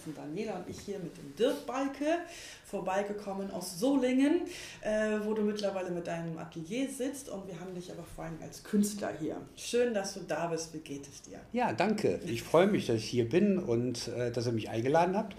[0.00, 2.18] Sitzen Daniela und ich hier mit dem Dirk Balke,
[2.64, 4.42] vorbeigekommen aus Solingen,
[4.80, 8.38] äh, wo du mittlerweile mit deinem Atelier sitzt und wir haben dich aber vor allem
[8.42, 9.36] als Künstler hier.
[9.56, 10.72] Schön, dass du da bist.
[10.72, 11.40] Wie geht es dir?
[11.52, 12.20] Ja, danke.
[12.24, 15.36] Ich freue mich, dass ich hier bin und äh, dass ihr mich eingeladen habt.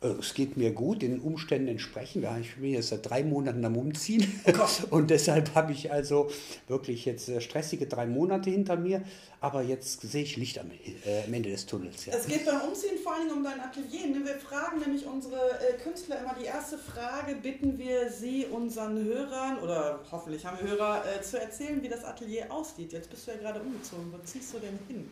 [0.00, 2.26] Äh, es geht mir gut, den Umständen entsprechend.
[2.40, 4.40] Ich bin jetzt seit drei Monaten am Umziehen
[4.90, 6.30] und deshalb habe ich also
[6.66, 9.02] wirklich jetzt stressige drei Monate hinter mir.
[9.40, 12.06] Aber jetzt sehe ich Licht am, äh, am Ende des Tunnels.
[12.06, 12.14] Ja.
[12.14, 14.06] Es geht beim Umziehen vor allem um dein Atelier.
[14.08, 14.24] Ne?
[14.24, 19.58] Wir fragen nämlich unsere äh, Künstler immer die erste Frage, bitten wir sie unseren Hörern
[19.58, 22.92] oder hoffentlich haben Hörer äh, zu erzählen, wie das Atelier aussieht.
[22.92, 24.12] Jetzt bist du ja gerade umgezogen.
[24.12, 25.08] Wo ziehst du denn hin?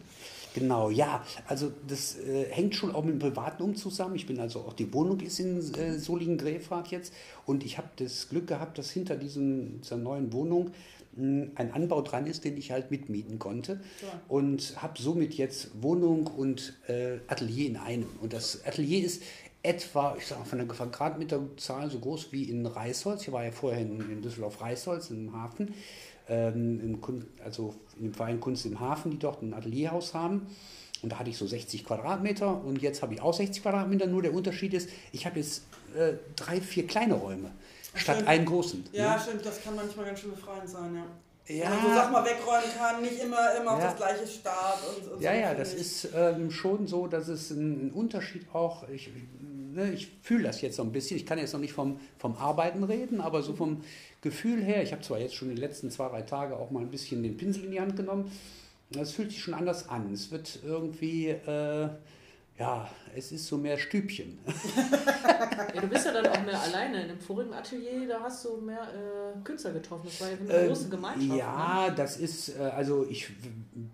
[0.57, 1.23] Genau, ja.
[1.47, 4.15] Also das äh, hängt schon auch mit dem privaten Um zusammen.
[4.17, 7.13] Ich bin also auch, die Wohnung ist in äh, Solingen-Grefrath jetzt
[7.45, 10.71] und ich habe das Glück gehabt, dass hinter diesem, dieser neuen Wohnung
[11.15, 14.21] hm, ein Anbau dran ist, den ich halt mitmieten konnte ja.
[14.29, 18.09] und habe somit jetzt Wohnung und äh, Atelier in einem.
[18.23, 19.23] Und das Atelier ist
[19.67, 23.23] etwa, ich sage von der Quadratmeterzahl so groß wie in Reisholz.
[23.23, 25.75] Ich war ja vorher in, in Düsseldorf-Reisholz im Hafen
[26.29, 30.47] ähm, im, also im Verein Kunst im Hafen, die dort ein Atelierhaus haben.
[31.03, 34.07] Und da hatte ich so 60 Quadratmeter und jetzt habe ich auch 60 Quadratmeter.
[34.07, 35.65] Nur der Unterschied ist, ich habe jetzt
[35.97, 37.51] äh, drei, vier kleine Räume
[37.95, 38.29] statt stimmt.
[38.29, 38.85] einen großen.
[38.93, 39.23] Ja, ne?
[39.23, 41.05] stimmt, das kann manchmal ganz schön befreiend sein, ja.
[41.49, 41.71] Ja.
[41.71, 43.77] Man so Sachen mal wegräumen kann, nicht immer, immer ja.
[43.77, 45.81] auf das gleiche Start und, und Ja, so ja, das ich.
[45.81, 49.11] ist ähm, schon so, dass es einen Unterschied auch, ich,
[49.73, 52.37] ne, ich fühle das jetzt so ein bisschen, ich kann jetzt noch nicht vom, vom
[52.37, 53.83] Arbeiten reden, aber so vom
[54.23, 56.91] Gefühl her, ich habe zwar jetzt schon die letzten zwei, drei Tage auch mal ein
[56.91, 58.31] bisschen den Pinsel in die Hand genommen,
[58.99, 60.13] es fühlt sich schon anders an.
[60.13, 61.89] Es wird irgendwie, äh,
[62.59, 64.39] ja, es ist so mehr Stübchen.
[65.75, 67.03] ja, du bist ja dann auch mehr alleine.
[67.03, 70.05] In dem vorigen Atelier, da hast du mehr äh, Künstler getroffen.
[70.07, 71.39] Das war ja eine äh, große Gemeinschaft.
[71.39, 71.95] Ja, ne?
[71.95, 73.29] das ist, äh, also ich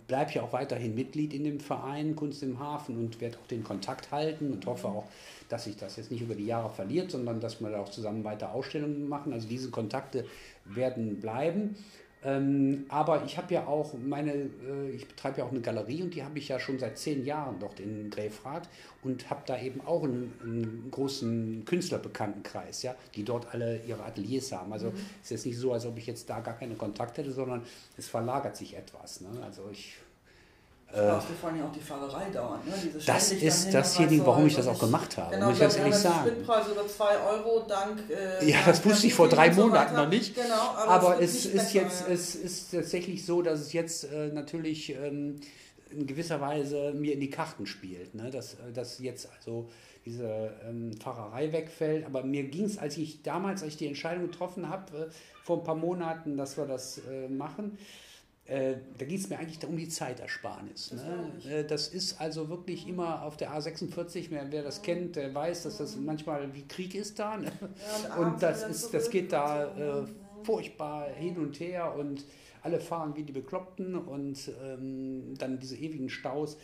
[0.07, 3.65] bleibe ja auch weiterhin Mitglied in dem Verein Kunst im Hafen und werde auch den
[3.65, 5.09] Kontakt halten und hoffe auch,
[5.49, 8.23] dass sich das jetzt nicht über die Jahre verliert, sondern dass wir da auch zusammen
[8.23, 9.33] weiter Ausstellungen machen.
[9.33, 10.25] Also diese Kontakte
[10.65, 11.77] werden bleiben.
[12.25, 16.15] Ähm, aber ich habe ja auch meine, äh, ich betreibe ja auch eine Galerie und
[16.15, 18.69] die habe ich ja schon seit zehn Jahren dort in Grefrath
[19.03, 24.53] und habe da eben auch einen, einen, großen Künstlerbekanntenkreis, ja, die dort alle ihre Ateliers
[24.53, 24.73] haben.
[24.73, 24.97] Also mhm.
[25.21, 27.63] es ist jetzt nicht so, als ob ich jetzt da gar keine Kontakt hätte, sondern
[27.97, 29.21] es verlagert sich etwas.
[29.21, 29.31] Ne?
[29.43, 29.97] Also ich
[30.93, 32.67] Sprachst du vor allem auch die Fahrerei dauernd.
[32.67, 32.75] Ne?
[32.83, 35.35] Diese das ist dasjenige, warum ich das auch gemacht habe.
[35.35, 36.29] Genau, muss ich das ehrlich sagen.
[36.29, 38.03] Spritpreis über 2 Euro dank.
[38.11, 40.35] Äh, ja, das wusste ich vor drei Monaten noch nicht.
[40.35, 42.15] Genau, aber, aber es, ist besser, jetzt, ja.
[42.15, 45.41] es ist tatsächlich so, dass es jetzt äh, natürlich ähm,
[45.91, 48.15] in gewisser Weise mir in die Karten spielt.
[48.15, 48.31] Ne?
[48.31, 49.71] Dass, äh, dass jetzt also
[50.05, 52.05] diese ähm, Fahrerei wegfällt.
[52.05, 55.11] Aber mir ging es, als ich damals, als ich die Entscheidung getroffen habe, äh,
[55.43, 57.79] vor ein paar Monaten, dass wir das äh, machen,
[58.53, 60.91] äh, da geht es mir eigentlich um die Zeitersparnis.
[60.91, 61.33] Das, ne?
[61.51, 65.63] Äh, das ist also wirklich immer auf der A46, wer, wer, das kennt, der weiß,
[65.63, 67.39] dass das manchmal wie Krieg ist da.
[67.39, 67.51] Ne?
[67.51, 70.07] Ja, und, und das, ist, das geht da äh,
[70.45, 72.27] furchtbar hin und her und
[72.63, 76.59] alle fahren wie die Bekloppten und ähm, dann diese ewigen Staus.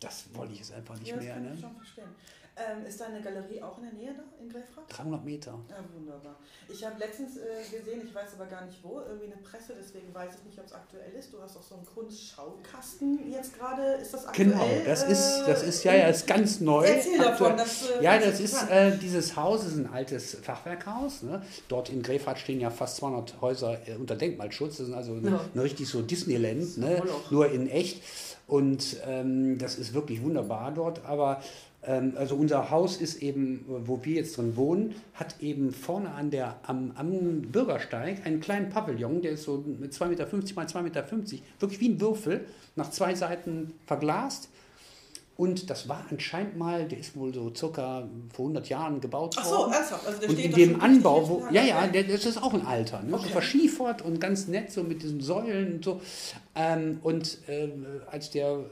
[0.00, 1.34] Das wollte ich jetzt einfach nicht ja, mehr.
[1.34, 1.52] Kann ne?
[1.54, 2.08] ich schon verstehen.
[2.54, 4.84] Ähm, ist deine Galerie auch in der Nähe da in Grefrath?
[4.88, 5.58] 300 Meter.
[5.70, 6.36] Ja, wunderbar.
[6.68, 10.12] Ich habe letztens äh, gesehen, ich weiß aber gar nicht wo, irgendwie eine Presse, deswegen
[10.12, 11.32] weiß ich nicht, ob es aktuell ist.
[11.32, 13.94] Du hast auch so einen Kunstschaukasten jetzt gerade.
[13.94, 14.50] Ist das aktuell?
[14.50, 16.84] Genau, das ist, das ist ja, ja ist ganz neu.
[16.84, 17.56] Erzähl davon.
[17.56, 21.22] Das, äh, ja, das ist äh, dieses Haus ist ein altes Fachwerkhaus.
[21.22, 21.40] Ne?
[21.68, 24.76] Dort in Grefrath stehen ja fast 200 Häuser äh, unter Denkmalschutz.
[24.76, 25.40] Das ist also ja.
[25.54, 27.02] eine, richtig so Disneyland, ne?
[27.30, 28.02] nur in echt.
[28.46, 31.06] Und ähm, das ist wirklich wunderbar dort.
[31.06, 31.40] Aber
[31.82, 36.60] also unser Haus ist eben, wo wir jetzt drin wohnen, hat eben vorne an der,
[36.62, 41.04] am, am Bürgersteig einen kleinen Pavillon, der ist so mit 2,50 Meter mal 2,50 Meter,
[41.58, 42.44] wirklich wie ein Würfel,
[42.76, 44.48] nach zwei Seiten verglast.
[45.36, 49.44] Und das war anscheinend mal, der ist wohl so circa vor 100 Jahren gebaut worden.
[49.44, 50.06] Ach so, ernsthaft?
[50.06, 53.02] Also der und in dem Anbau, wo, ja, ja, der, das ist auch ein Alter,
[53.02, 53.14] ne?
[53.14, 53.24] Okay.
[53.24, 56.00] so verschiefert und ganz nett, so mit diesen Säulen und so.
[56.54, 57.70] Ähm, und äh,
[58.10, 58.64] als der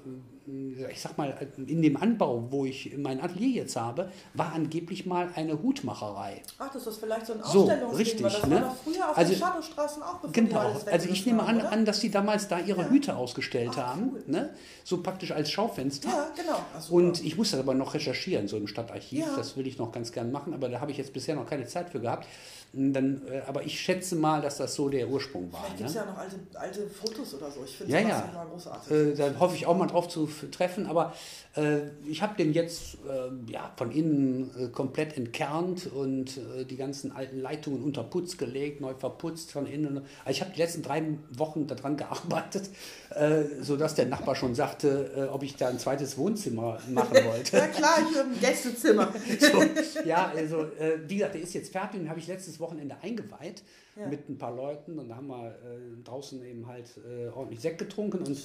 [0.91, 5.29] ich sag mal, in dem Anbau, wo ich mein Atelier jetzt habe, war angeblich mal
[5.35, 6.43] eine Hutmacherei.
[6.59, 8.55] Ach, das ist vielleicht so ein Ausstellungsding, so, richtig, weil das ne?
[8.55, 11.85] war doch früher auf also, den Shadowstraßen auch bevor Genau, also ich nehme an, an,
[11.85, 12.89] dass sie damals da ihre ja.
[12.89, 14.25] Hüte ausgestellt Ach, haben, cool.
[14.27, 14.51] ne?
[14.85, 16.09] so praktisch als Schaufenster.
[16.09, 16.59] Ja, genau.
[16.77, 19.37] Ach, und ich muss das aber noch recherchieren, so im Stadtarchiv, ja.
[19.37, 21.67] das will ich noch ganz gern machen, aber da habe ich jetzt bisher noch keine
[21.67, 22.27] Zeit für gehabt.
[22.73, 25.65] Dann, äh, aber ich schätze mal, dass das so der Ursprung war.
[25.65, 26.03] Vielleicht gibt es ne?
[26.03, 27.65] ja noch alte, alte Fotos oder so.
[27.65, 28.31] Ich finde ja, ja.
[28.33, 28.93] immer großartig.
[28.93, 30.87] Äh, da hoffe ich auch mal drauf zu treffen.
[30.87, 31.13] Aber
[31.57, 36.77] äh, ich habe den jetzt äh, ja, von innen äh, komplett entkernt und äh, die
[36.77, 40.03] ganzen alten Leitungen unter Putz gelegt, neu verputzt von innen.
[40.25, 42.71] Also ich habe die letzten drei Wochen daran gearbeitet,
[43.17, 47.57] äh, sodass der Nachbar schon sagte, ob ich da ein zweites Wohnzimmer machen wollte.
[47.57, 49.13] ja klar, ich habe ein Gästezimmer.
[49.41, 49.63] so,
[50.05, 50.67] ja, also
[51.07, 53.63] wie gesagt, der ist jetzt fertig, den habe ich letztes Wochenende eingeweiht
[53.97, 54.07] ja.
[54.07, 57.79] mit ein paar Leuten und da haben wir äh, draußen eben halt äh, ordentlich Sekt
[57.79, 58.39] getrunken und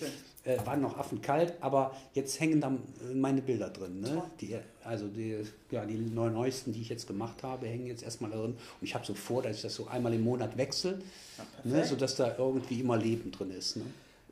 [0.44, 4.01] äh, waren noch affenkalt, aber jetzt hängen da äh, meine Bilder drin.
[4.01, 4.23] Ne?
[4.41, 8.56] Die, also die, ja, die neuesten, die ich jetzt gemacht habe, hängen jetzt erstmal drin
[8.56, 11.00] und ich habe so vor, dass ich das so einmal im Monat wechsle,
[11.38, 11.85] ja, ne?
[11.85, 13.77] sodass da irgendwie immer Leben drin ist.
[13.77, 13.83] Ne?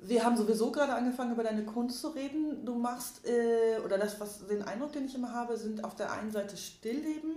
[0.05, 2.65] Wir haben sowieso gerade angefangen, über deine Kunst zu reden.
[2.65, 6.11] Du machst, äh, oder das, was den Eindruck, den ich immer habe, sind auf der
[6.11, 7.31] einen Seite Stillleben,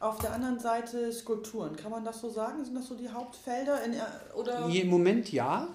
[0.00, 1.76] auf der anderen Seite Skulpturen.
[1.76, 2.64] Kann man das so sagen?
[2.64, 3.84] Sind das so die Hauptfelder?
[3.84, 3.94] In,
[4.34, 4.66] oder?
[4.66, 5.68] Im Moment ja.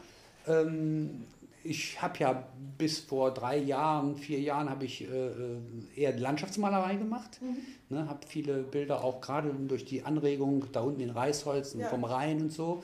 [0.48, 1.26] Ähm,
[1.64, 2.44] ich habe ja
[2.78, 5.60] bis vor drei Jahren, vier Jahren habe ich äh, äh
[5.96, 7.40] eher Landschaftsmalerei gemacht.
[7.42, 7.58] Mhm.
[7.90, 11.88] Ne, habe viele Bilder auch gerade durch die Anregung da unten in Reisholzen ja.
[11.88, 12.84] vom Rhein und so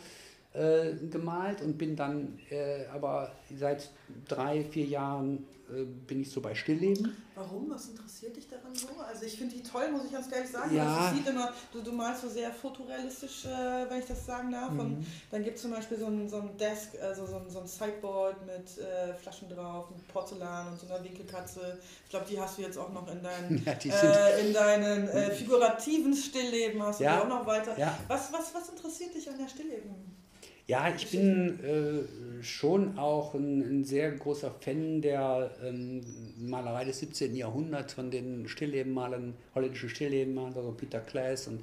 [0.53, 3.89] äh, gemalt und bin dann äh, aber seit
[4.27, 7.15] drei, vier Jahren äh, bin ich so bei Stillleben.
[7.35, 7.69] Warum?
[7.69, 8.89] Was interessiert dich daran so?
[9.07, 10.75] Also ich finde die toll, muss ich ganz ehrlich sagen.
[10.75, 11.13] Ja.
[11.15, 14.71] sieht immer, du, du malst so sehr fotorealistisch, äh, wenn ich das sagen darf.
[14.71, 14.79] Mhm.
[14.79, 17.61] Und dann gibt es zum Beispiel so ein, so ein Desk, also so ein, so
[17.61, 21.79] ein Sideboard mit äh, Flaschen drauf, mit Porzellan und so einer Winkelkatze.
[22.03, 26.83] Ich glaube, die hast du jetzt auch noch in, dein, ja, in deinen figurativen Stillleben,
[26.83, 27.21] hast du ja.
[27.21, 27.77] auch noch weiter.
[28.09, 30.20] Was, was, was interessiert dich an der Stillleben?
[30.67, 36.01] Ja, ich bin äh, schon auch ein, ein, sehr großer Fan der ähm,
[36.37, 37.35] Malerei des 17.
[37.35, 41.61] Jahrhunderts von den Stilllebenmalern, holländischen Stilllebenmalern, also Peter Klaes und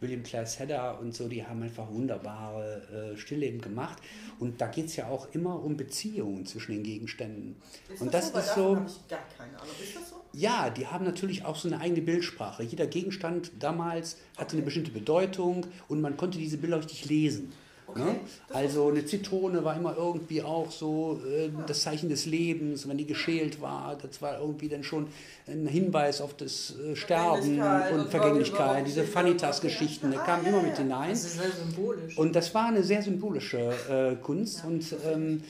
[0.00, 3.98] William Klaes Hedder und so, die haben einfach wunderbare äh, Stillleben gemacht.
[4.38, 7.56] Und da geht es ja auch immer um Beziehungen zwischen den Gegenständen.
[7.92, 9.00] Ist und das, das so, ist so.
[9.02, 9.74] Ich gar keine Ahnung.
[9.82, 10.16] Ist das so?
[10.32, 12.64] Ja, die haben natürlich auch so eine eigene Bildsprache.
[12.64, 14.56] Jeder Gegenstand damals hatte okay.
[14.56, 17.52] eine bestimmte Bedeutung und man konnte diese Bilder richtig lesen.
[17.94, 18.04] Okay.
[18.04, 18.16] Ne?
[18.52, 23.06] Also eine Zitrone war immer irgendwie auch so äh, das Zeichen des Lebens, wenn die
[23.06, 25.06] geschält war, das war irgendwie dann schon
[25.46, 28.86] ein Hinweis auf das äh, Sterben und Vergänglichkeit.
[28.86, 31.10] Diese Vanitas-Geschichten, die kamen immer mit hinein.
[31.10, 32.18] Das ist sehr symbolisch.
[32.18, 34.58] Und das war eine sehr symbolische äh, Kunst.
[34.58, 34.64] Ja.
[34.68, 35.42] Und ähm,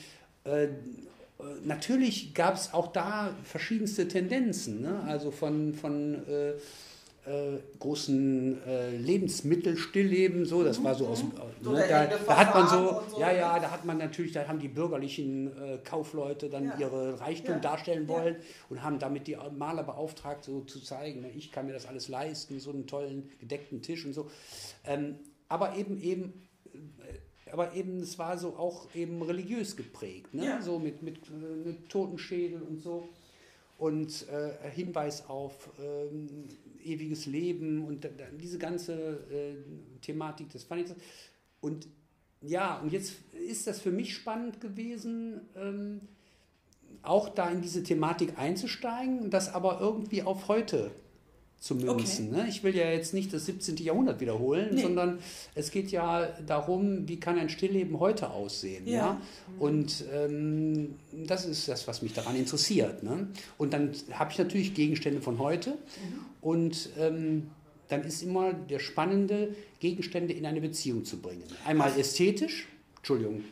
[0.43, 0.67] äh,
[1.63, 4.81] natürlich gab es auch da verschiedenste Tendenzen.
[4.81, 5.01] Ne?
[5.07, 6.21] Also von, von
[7.25, 9.77] äh, großen äh, Lebensmittel
[10.45, 11.31] so, das war so aus, mhm.
[11.63, 14.59] ne, da, da, hat man so, so, ja, ja, da hat man natürlich, da haben
[14.59, 16.77] die bürgerlichen äh, Kaufleute dann ja.
[16.79, 17.59] ihre Reichtum ja.
[17.59, 18.41] darstellen wollen ja.
[18.69, 22.09] und haben damit die Maler beauftragt, so zu zeigen, ne, ich kann mir das alles
[22.09, 24.29] leisten, so einen tollen gedeckten Tisch und so.
[24.85, 25.15] Ähm,
[25.49, 30.59] aber eben eben äh, aber eben es war so auch eben religiös geprägt, ne?
[30.61, 33.07] so mit, mit, mit äh, Totenschädel und so
[33.77, 36.47] und äh, Hinweis auf ähm,
[36.85, 38.07] ewiges Leben und
[38.39, 38.93] diese ganze
[39.31, 39.55] äh,
[40.01, 40.95] Thematik des ich
[41.61, 41.87] und
[42.41, 46.01] ja und jetzt ist das für mich spannend gewesen ähm,
[47.01, 50.91] auch da in diese Thematik einzusteigen das aber irgendwie auf heute
[51.59, 52.29] zu münzen.
[52.29, 52.43] Okay.
[52.43, 52.49] Ne?
[52.49, 53.77] Ich will ja jetzt nicht das 17.
[53.77, 54.81] Jahrhundert wiederholen, nee.
[54.81, 55.19] sondern
[55.55, 58.87] es geht ja darum, wie kann ein Stillleben heute aussehen.
[58.87, 58.93] Ja.
[58.93, 59.21] ja?
[59.59, 63.03] Und ähm, das ist das, was mich daran interessiert.
[63.03, 63.27] Ne?
[63.57, 65.75] Und dann habe ich natürlich Gegenstände von heute mhm.
[66.41, 67.49] und ähm,
[67.87, 71.43] dann ist immer der spannende, Gegenstände in eine Beziehung zu bringen.
[71.65, 73.43] Einmal ästhetisch, Entschuldigung,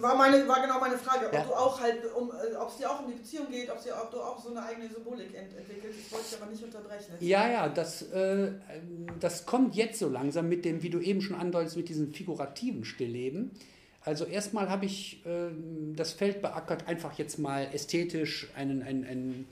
[0.00, 1.44] war, meine, war genau meine Frage, ob ja.
[1.44, 3.90] du auch halt, um, äh, ob es dir auch um die Beziehung geht, ob, sie,
[3.92, 5.98] ob du auch so eine eigene Symbolik ent entwickelst.
[6.00, 7.14] Ich wollte dich aber nicht unterbrechen.
[7.20, 8.52] Ja, ja, das, äh,
[9.20, 12.84] das kommt jetzt so langsam mit dem, wie du eben schon andeutest, mit diesem figurativen
[12.84, 13.50] Stillleben.
[14.04, 15.50] Also erstmal habe ich äh,
[15.96, 19.48] das Feld beackert, einfach jetzt mal ästhetisch einen, einen, einen,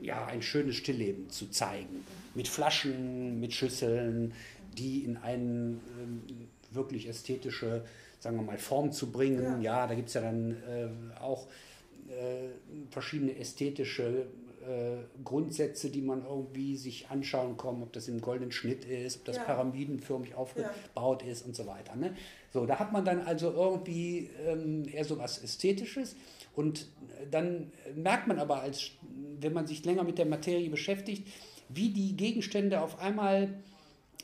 [0.00, 2.04] ja, ein schönes Stillleben zu zeigen.
[2.34, 4.32] Mit Flaschen, mit Schüsseln,
[4.78, 7.84] die in eine äh, wirklich ästhetische
[8.26, 9.62] sagen wir mal, Form zu bringen.
[9.62, 11.46] Ja, ja da gibt es ja dann äh, auch
[12.08, 12.48] äh,
[12.90, 14.26] verschiedene ästhetische
[14.66, 19.24] äh, Grundsätze, die man irgendwie sich anschauen kann, ob das im goldenen Schnitt ist, ob
[19.26, 19.44] das ja.
[19.44, 21.30] pyramidenförmig aufgebaut ja.
[21.30, 21.94] ist und so weiter.
[21.94, 22.16] Ne?
[22.52, 26.16] So, da hat man dann also irgendwie ähm, eher so was Ästhetisches
[26.56, 26.88] und
[27.30, 28.90] dann merkt man aber, als,
[29.40, 31.28] wenn man sich länger mit der Materie beschäftigt,
[31.68, 33.54] wie die Gegenstände auf einmal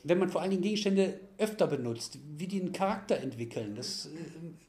[0.03, 3.75] wenn man vor allen Dingen Gegenstände öfter benutzt, wie die einen Charakter entwickeln.
[3.75, 4.09] Das, äh,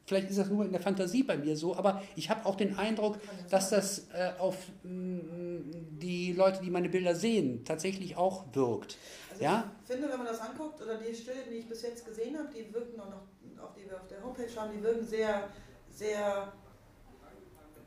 [0.06, 2.78] vielleicht ist das nur in der Fantasie bei mir so, aber ich habe auch den
[2.78, 3.18] Eindruck,
[3.50, 8.96] dass das äh, auf mh, mm, die Leute, die meine Bilder sehen, tatsächlich auch wirkt.
[9.32, 9.72] Also ja?
[9.82, 12.48] Ich finde, wenn man das anguckt, oder die Stille, die ich bis jetzt gesehen habe,
[12.54, 15.48] die wirken auch noch, auf die wir auf der Homepage haben, die wirken sehr,
[15.90, 16.52] sehr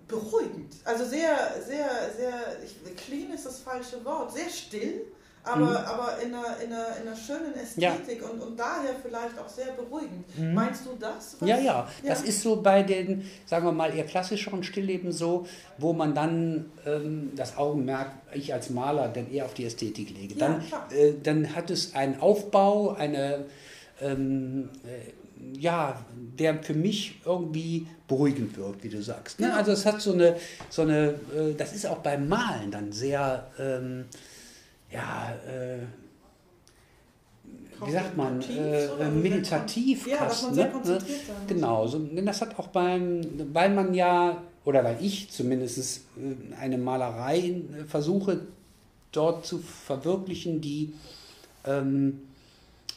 [0.07, 0.75] beruhigend.
[0.83, 5.05] Also sehr, sehr, sehr, ich, clean ist das falsche Wort, sehr still
[5.47, 5.75] aber, mhm.
[5.75, 8.27] aber in, einer, in, einer, in einer schönen Ästhetik ja.
[8.27, 10.37] und, und daher vielleicht auch sehr beruhigend.
[10.37, 10.53] Mhm.
[10.53, 11.37] Meinst du das?
[11.41, 15.47] Ja, ja, ja, das ist so bei den, sagen wir mal, eher klassischeren Stillleben so,
[15.77, 20.35] wo man dann ähm, das Augenmerk, ich als Maler, dann eher auf die Ästhetik lege.
[20.35, 20.61] Dann,
[20.91, 23.45] äh, dann hat es einen Aufbau, eine,
[24.01, 25.99] ähm, äh, ja,
[26.37, 29.39] der für mich irgendwie beruhigend wirkt, wie du sagst.
[29.39, 29.47] Ne?
[29.47, 29.59] Genau.
[29.59, 30.35] Also es hat so eine,
[30.69, 33.47] so eine äh, das ist auch beim Malen dann sehr...
[33.59, 34.05] Ähm,
[34.91, 35.79] ja, äh,
[37.85, 40.51] wie sagt man, äh, äh meditativ ja, fast.
[40.53, 40.71] Ne?
[40.83, 40.99] ne?
[41.47, 43.21] Genau, so, das hat auch beim,
[43.53, 48.41] weil man ja, oder weil ich zumindest äh, eine Malerei äh, versuche
[49.11, 50.93] dort zu verwirklichen, die
[51.65, 52.21] ähm,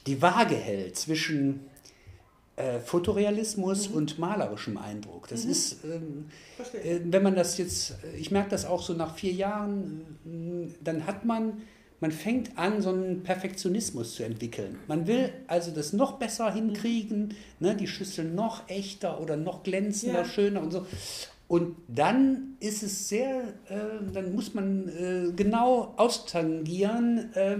[0.06, 1.60] die Waage hält zwischen
[2.56, 3.96] äh, Fotorealismus mhm.
[3.96, 5.28] und malerischem Eindruck.
[5.28, 5.50] Das mhm.
[5.50, 6.28] ist, ähm,
[6.82, 11.24] äh, wenn man das jetzt, ich merke das auch so nach vier Jahren, dann hat
[11.24, 11.62] man
[12.00, 14.78] man fängt an, so einen Perfektionismus zu entwickeln.
[14.88, 20.20] Man will also das noch besser hinkriegen, ne, die Schüssel noch echter oder noch glänzender,
[20.20, 20.24] ja.
[20.24, 20.86] schöner und so.
[21.46, 27.58] Und dann ist es sehr, äh, dann muss man äh, genau austangieren, äh,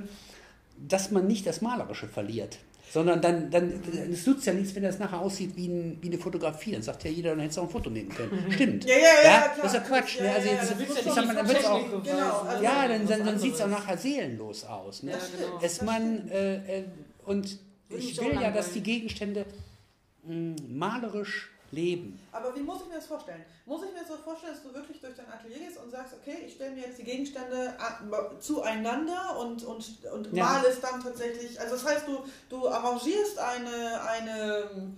[0.88, 2.58] dass man nicht das Malerische verliert.
[2.92, 3.80] Sondern dann, dann
[4.12, 6.72] es nutzt ja nichts, wenn das nachher aussieht wie, ein, wie eine Fotografie.
[6.72, 8.46] Dann sagt ja jeder, dann hättest du auch ein Foto nehmen können.
[8.46, 8.52] Mhm.
[8.52, 8.84] Stimmt.
[8.84, 9.54] Ja, ja, ja, ja.
[9.56, 10.20] Das ist ja Quatsch.
[10.20, 10.30] Ne?
[10.32, 10.74] Also jetzt,
[11.06, 13.96] ich sag mal, dann auch, genau, also ja, dann, dann, dann sieht es auch nachher
[13.96, 15.04] seelenlos aus.
[15.04, 15.12] Ne?
[15.12, 15.60] Ja, genau.
[15.62, 16.84] Es man, äh, äh,
[17.26, 17.58] und
[17.90, 19.46] ich will ja, dass die Gegenstände
[20.24, 22.18] mh, malerisch leben.
[22.32, 23.44] Aber wie muss ich mir das vorstellen?
[23.66, 26.14] Muss ich mir das so vorstellen, dass du wirklich durch dein Atelier gehst und sagst,
[26.14, 27.74] okay, ich stelle mir jetzt die Gegenstände
[28.40, 30.44] zueinander und, und, und ja.
[30.44, 34.92] mal es dann tatsächlich, also das heißt, du, du arrangierst eine, eine,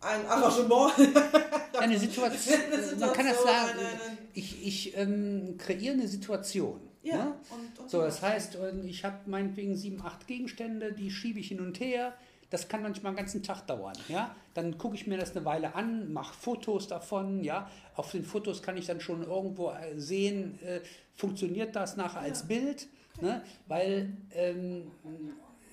[0.00, 0.92] ein Arrangement.
[1.78, 2.58] eine Situation,
[2.98, 6.80] man kann das sagen, eine, eine ich, ich ähm, kreiere eine Situation.
[7.02, 7.34] Ja, ne?
[7.50, 11.60] und, und so, das heißt, ich habe meinetwegen sieben, acht Gegenstände, die schiebe ich hin
[11.60, 12.14] und her
[12.50, 13.96] das kann manchmal einen ganzen Tag dauern.
[14.08, 14.34] Ja?
[14.54, 17.42] Dann gucke ich mir das eine Weile an, mache Fotos davon.
[17.42, 17.70] Ja?
[17.94, 20.80] Auf den Fotos kann ich dann schon irgendwo äh, sehen, äh,
[21.14, 22.46] funktioniert das nachher als ja.
[22.46, 22.88] Bild.
[23.20, 23.42] Ne?
[23.66, 24.90] Weil ähm,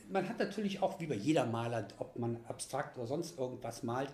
[0.09, 4.09] man hat natürlich auch, wie bei jeder Maler, ob man abstrakt oder sonst irgendwas malt,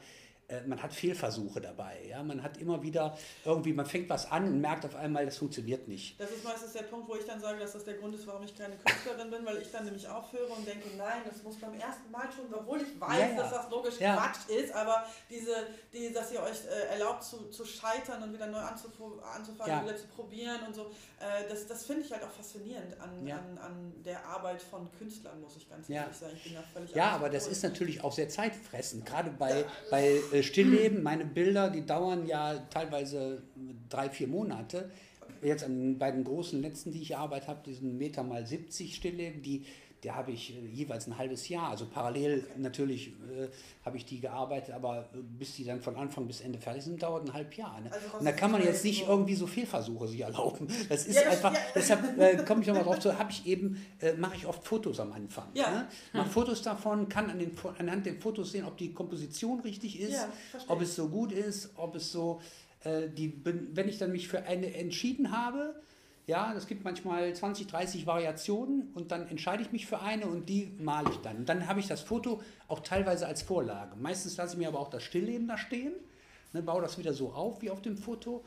[0.66, 1.98] man hat Fehlversuche dabei.
[2.10, 2.24] Ja?
[2.24, 5.88] Man hat immer wieder irgendwie, man fängt was an und merkt auf einmal, das funktioniert
[5.88, 6.20] nicht.
[6.20, 8.44] Das ist meistens der Punkt, wo ich dann sage, dass das der Grund ist, warum
[8.44, 11.74] ich keine Künstlerin bin, weil ich dann nämlich aufhöre und denke, nein, das muss beim
[11.74, 13.36] ersten Mal schon, obwohl ich weiß, ja, ja.
[13.36, 14.16] dass das logisch ja.
[14.16, 18.48] Quatsch ist, aber diese, die, dass ihr euch äh, erlaubt zu, zu scheitern und wieder
[18.48, 23.00] neu anzufangen, wieder zu probieren und so, äh, das, das finde ich halt auch faszinierend
[23.00, 26.34] an, an, an der Arbeit von Künstlern, muss ich ganz ehrlich sagen.
[26.36, 30.22] Ich bin da völlig Ja, aber das ist natürlich auch sehr zeitfressend, gerade bei, bei
[30.32, 31.04] äh, Stillleben.
[31.04, 33.44] Meine Bilder, die dauern ja teilweise
[33.90, 34.92] drei, vier Monate.
[35.42, 39.42] Jetzt an, bei den großen letzten, die ich gearbeitet habe, diesen Meter mal 70 Stillleben,
[39.42, 39.66] die
[40.04, 41.70] der habe ich äh, jeweils ein halbes Jahr.
[41.70, 43.50] Also parallel natürlich äh,
[43.84, 47.04] habe ich die gearbeitet, aber äh, bis die dann von Anfang bis Ende fertig sind,
[47.04, 47.80] dauert ein halbes Jahr.
[47.82, 47.92] Ne?
[47.92, 50.68] Also und da kann man jetzt nicht so irgendwie so Fehlversuche sich erlauben.
[50.88, 51.60] Das ist ja, das, einfach, ja.
[51.76, 55.00] deshalb äh, komme ich nochmal drauf zu, habe ich eben, äh, mache ich oft Fotos
[55.00, 55.50] am Anfang.
[55.54, 55.70] Ja.
[55.70, 55.88] Ne?
[56.14, 56.32] Mache hm.
[56.32, 60.30] Fotos davon, kann an den, anhand der Fotos sehen, ob die Komposition richtig ist, ja,
[60.68, 62.42] ob es so gut ist, ob es so,
[62.84, 65.76] äh, die, wenn ich dann mich für eine entschieden habe,
[66.30, 70.48] ja, es gibt manchmal 20, 30 Variationen und dann entscheide ich mich für eine und
[70.48, 71.38] die male ich dann.
[71.38, 73.96] Und dann habe ich das Foto auch teilweise als Vorlage.
[73.96, 75.92] Meistens lasse ich mir aber auch das Stillleben da stehen,
[76.54, 78.46] ne, baue das wieder so auf wie auf dem Foto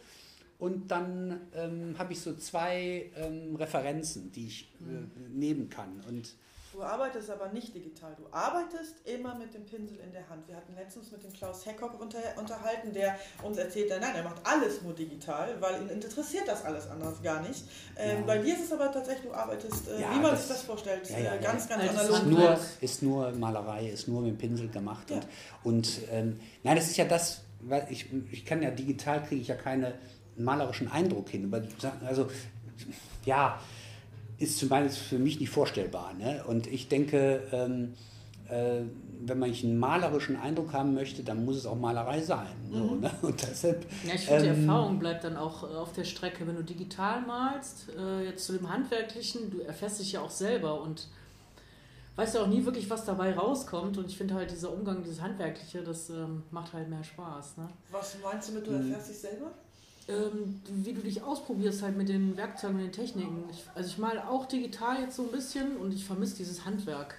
[0.60, 6.04] und dann ähm, habe ich so zwei ähm, Referenzen, die ich äh, nehmen kann.
[6.08, 6.36] Und
[6.72, 8.14] Du arbeitest aber nicht digital.
[8.16, 10.48] Du arbeitest immer mit dem Pinsel in der Hand.
[10.48, 14.40] Wir hatten letztens mit dem Klaus Heckhock unter, unterhalten, der uns erzählt, nein, er macht
[14.44, 17.64] alles nur digital, weil ihn interessiert das alles anders gar nicht.
[17.96, 18.26] Ähm, ja.
[18.26, 20.62] Bei dir ist es aber tatsächlich, du arbeitest, äh, ja, wie man das, sich das
[20.62, 22.16] vorstellt, ja, äh, ganz, ganz analog.
[22.16, 25.10] Ist nur, ist nur Malerei, ist nur mit dem Pinsel gemacht.
[25.10, 25.26] Und,
[25.64, 29.48] und ähm, nein, das ist ja das, weil ich, ich kann ja digital, kriege ich
[29.48, 29.92] ja keinen
[30.36, 31.52] malerischen Eindruck hin.
[32.06, 32.28] Also,
[33.26, 33.60] ja,
[34.42, 36.12] ist zumindest für mich nicht vorstellbar.
[36.14, 36.42] Ne?
[36.46, 37.94] Und ich denke, ähm,
[38.48, 38.82] äh,
[39.24, 42.48] wenn man einen malerischen Eindruck haben möchte, dann muss es auch Malerei sein.
[42.68, 42.74] Mhm.
[42.74, 43.10] So, ne?
[43.22, 46.46] Und deshalb, ja, ich finde, ähm, die Erfahrung bleibt dann auch äh, auf der Strecke,
[46.46, 50.82] wenn du digital malst, äh, jetzt zu dem Handwerklichen, du erfährst dich ja auch selber
[50.82, 51.08] und
[52.16, 53.96] weißt ja auch nie wirklich, was dabei rauskommt.
[53.96, 57.58] Und ich finde halt dieser Umgang, dieses Handwerkliche, das ähm, macht halt mehr Spaß.
[57.58, 57.68] Ne?
[57.92, 59.52] Was meinst du mit, du erfährst dich selber?
[60.08, 63.44] Ähm, wie du dich ausprobierst halt mit den Werkzeugen und den Techniken.
[63.50, 67.14] Ich, also ich male auch digital jetzt so ein bisschen und ich vermisse dieses Handwerk.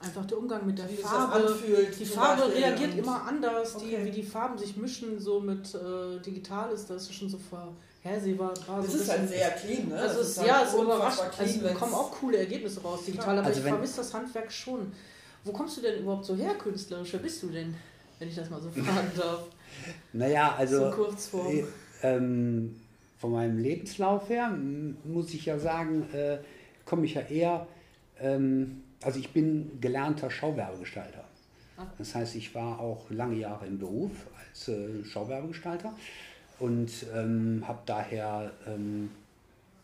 [0.00, 1.56] Einfach der Umgang mit der wie Farbe.
[1.98, 3.98] die Farbe Beispiel, reagiert immer anders, okay.
[4.00, 8.52] die, wie die Farben sich mischen, so mit äh, digital ist das schon so vorhersehbar.
[8.52, 9.96] Das so ist halt sehr clean, ne?
[9.96, 11.20] Also ist, halt ja, es überrascht.
[11.38, 14.92] Also kommen auch coole Ergebnisse raus, digital, aber also ich vermisse das Handwerk schon.
[15.44, 17.12] Wo kommst du denn überhaupt so her, künstlerisch?
[17.12, 17.74] Wer bist du denn,
[18.18, 19.44] wenn ich das mal so fragen darf?
[20.12, 20.90] Naja, also.
[20.90, 21.46] So Kurzform.
[21.46, 21.64] Äh,
[22.04, 22.76] ähm,
[23.18, 24.56] von meinem Lebenslauf her
[25.04, 26.38] muss ich ja sagen, äh,
[26.84, 27.66] komme ich ja eher.
[28.20, 31.24] Ähm, also ich bin gelernter Schauwerbegestalter.
[31.98, 35.92] Das heißt, ich war auch lange Jahre im Beruf als äh, Schauwerbegestalter
[36.60, 39.10] und ähm, habe daher ähm,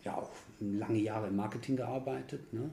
[0.04, 2.70] ja auch lange Jahre im Marketing gearbeitet ne?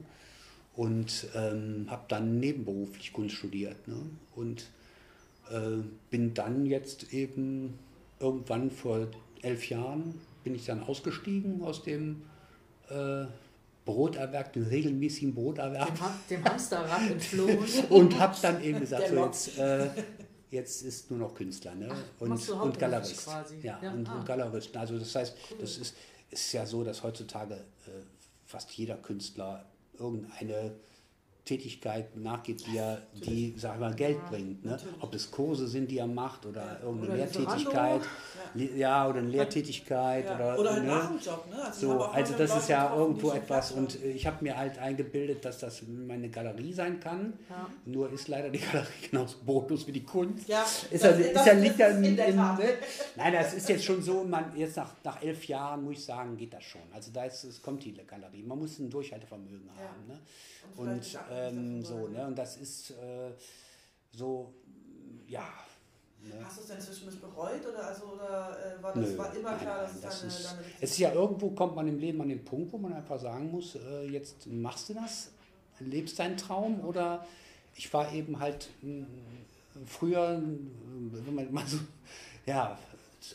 [0.76, 3.96] und ähm, habe dann nebenberuflich Kunst studiert ne?
[4.36, 4.68] und
[5.50, 7.78] äh, bin dann jetzt eben
[8.20, 9.08] irgendwann vor
[9.42, 12.22] elf Jahren bin ich dann ausgestiegen aus dem
[12.88, 13.26] äh,
[13.84, 15.88] Broterwerb, den regelmäßigen Broterwerb.
[16.28, 17.58] Dem, dem Hamsterrad entflohen.
[17.90, 19.88] und habe dann eben gesagt, so jetzt, äh,
[20.50, 21.88] jetzt ist nur noch Künstler ne?
[21.90, 23.28] Ach, und, und Galerist.
[23.62, 23.92] Ja, ja.
[23.92, 24.18] Und, ah.
[24.18, 24.76] und, Galerist.
[24.76, 25.58] Also das heißt, cool.
[25.60, 25.94] das ist,
[26.30, 27.90] ist ja so, dass heutzutage äh,
[28.44, 29.64] fast jeder Künstler
[29.98, 30.72] irgendeine
[31.48, 34.64] Tätigkeit nachgeht, die, er, die sag ich mal, Geld ja, bringt.
[34.64, 34.78] Ne?
[35.00, 38.02] Ob es Kurse sind, die er macht oder irgendeine oder Lehrtätigkeit.
[38.54, 38.64] Ja.
[38.76, 39.08] ja.
[39.08, 40.26] oder eine Lehrtätigkeit.
[40.26, 40.34] Ja.
[40.34, 40.88] Oder, oder ein ne?
[40.88, 41.50] Nachenjob.
[41.50, 41.64] Ne?
[41.64, 45.58] Also, so, also das ist ja irgendwo etwas und ich habe mir halt eingebildet, dass
[45.58, 47.32] das meine Galerie sein kann.
[47.86, 50.48] Nur ist leider die Galerie genauso brotlos wie die Kunst.
[50.48, 52.58] Ja, ist das, ja, ist ja liegt ja in, in, in ne?
[53.16, 56.36] Nein, das ist jetzt schon so, man, jetzt nach, nach elf Jahren muss ich sagen,
[56.36, 56.82] geht das schon.
[56.92, 58.42] Also da ist, es kommt die Galerie.
[58.42, 60.06] Man muss ein Durchhaltevermögen haben.
[60.06, 60.20] Ne?
[60.76, 62.26] Und, und ähm, so, ne?
[62.26, 63.32] Und das ist äh,
[64.12, 64.52] so,
[65.26, 65.48] ja.
[66.22, 66.34] Ne?
[66.44, 69.54] Hast du es denn zwischendurch bereut oder, also, oder äh, war das Nö, war immer
[69.56, 72.20] klar, dass es das deine, ist, deine Es ist ja irgendwo, kommt man im Leben
[72.20, 75.30] an den Punkt, wo man einfach sagen muss, äh, jetzt machst du das,
[75.78, 77.24] lebst deinen Traum oder
[77.76, 79.06] ich war eben halt mh,
[79.86, 81.78] früher, wenn man mal so,
[82.46, 82.76] ja,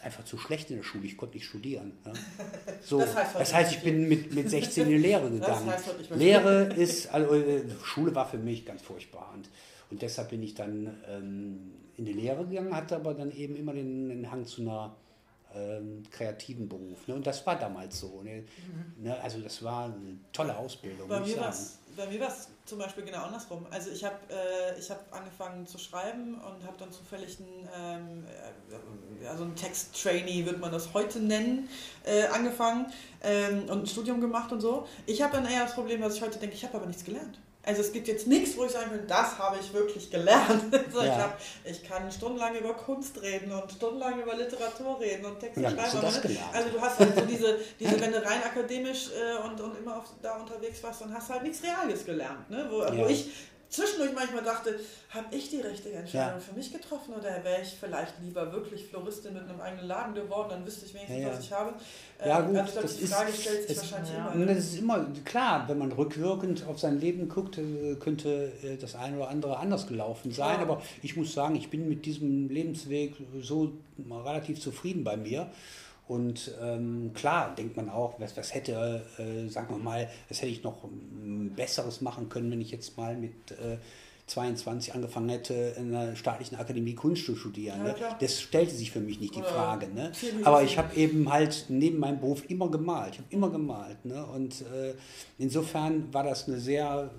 [0.02, 1.94] einfach zu schlecht in der Schule, ich konnte nicht studieren.
[2.06, 2.14] Ja.
[2.82, 5.68] So, das heißt, das heißt ich bin mit, mit 16 in die Lehre gegangen.
[5.68, 9.50] Das heißt Lehre ist, also äh, Schule war für mich ganz furchtbar und,
[9.90, 13.74] und deshalb bin ich dann ähm, in die Lehre gegangen, hatte aber dann eben immer
[13.74, 14.96] den, den Hang zu einer
[15.56, 17.08] ähm, kreativen Beruf.
[17.08, 17.16] Ne?
[17.16, 18.22] Und das war damals so.
[18.22, 18.42] Ne?
[18.42, 19.04] Mhm.
[19.04, 19.22] Ne?
[19.22, 21.08] Also das war eine tolle Ausbildung.
[21.08, 23.66] Bei mir war es zum Beispiel genau andersrum.
[23.72, 28.26] Also ich habe äh, hab angefangen zu schreiben und habe dann zufällig einen, ähm,
[29.22, 31.70] äh, also einen Text-Trainee, würde man das heute nennen,
[32.06, 32.86] äh, angefangen
[33.22, 34.88] ähm, und ein Studium gemacht und so.
[35.06, 37.40] Ich habe dann eher das Problem, dass ich heute denke, ich habe aber nichts gelernt.
[37.66, 40.66] Also es gibt jetzt nichts, wo ich sagen will, das habe ich wirklich gelernt.
[40.94, 41.06] so, ja.
[41.06, 45.62] ich, hab, ich kann stundenlang über Kunst reden und stundenlang über Literatur reden und Texte
[45.62, 46.02] ja, schreiben.
[46.02, 46.40] Ne?
[46.52, 49.98] Also du hast halt so diese, diese wenn du rein akademisch äh, und, und immer
[49.98, 52.50] auf, da unterwegs warst, dann hast du halt nichts Reales gelernt.
[52.50, 52.68] Ne?
[52.70, 52.98] Wo, ja.
[52.98, 53.32] wo ich
[53.74, 56.40] zwischendurch manchmal dachte, habe ich die richtige Entscheidung ja.
[56.40, 60.50] für mich getroffen oder wäre ich vielleicht lieber wirklich Floristin mit einem eigenen Laden geworden,
[60.52, 61.34] dann wüsste ich wenigstens, ja, ja.
[61.34, 61.74] was ich habe.
[62.26, 64.46] Ja, ähm, gut, also glaub, die Frage ist, stellt sich wahrscheinlich immer.
[64.46, 68.96] Das ist immer klar, wenn man rückwirkend auf sein Leben guckt, äh, könnte äh, das
[68.96, 70.60] eine oder andere anders gelaufen sein.
[70.60, 73.74] Aber ich muss sagen, ich bin mit diesem Lebensweg so
[74.10, 75.52] relativ zufrieden bei mir.
[76.08, 80.52] Und ähm, klar denkt man auch, was, was hätte, äh, sagen wir mal, was hätte
[80.52, 83.78] ich noch ähm, Besseres machen können, wenn ich jetzt mal mit äh,
[84.28, 87.84] 22 angefangen hätte, in der staatlichen Akademie Kunst zu studieren.
[87.84, 87.94] Ne?
[88.20, 89.88] Das stellte sich für mich nicht die Frage.
[89.94, 90.12] Ne?
[90.44, 93.14] Aber ich habe eben halt neben meinem Beruf immer gemalt.
[93.14, 94.04] Ich habe immer gemalt.
[94.06, 94.26] Ne?
[94.26, 94.94] Und äh,
[95.38, 97.12] insofern war das eine sehr,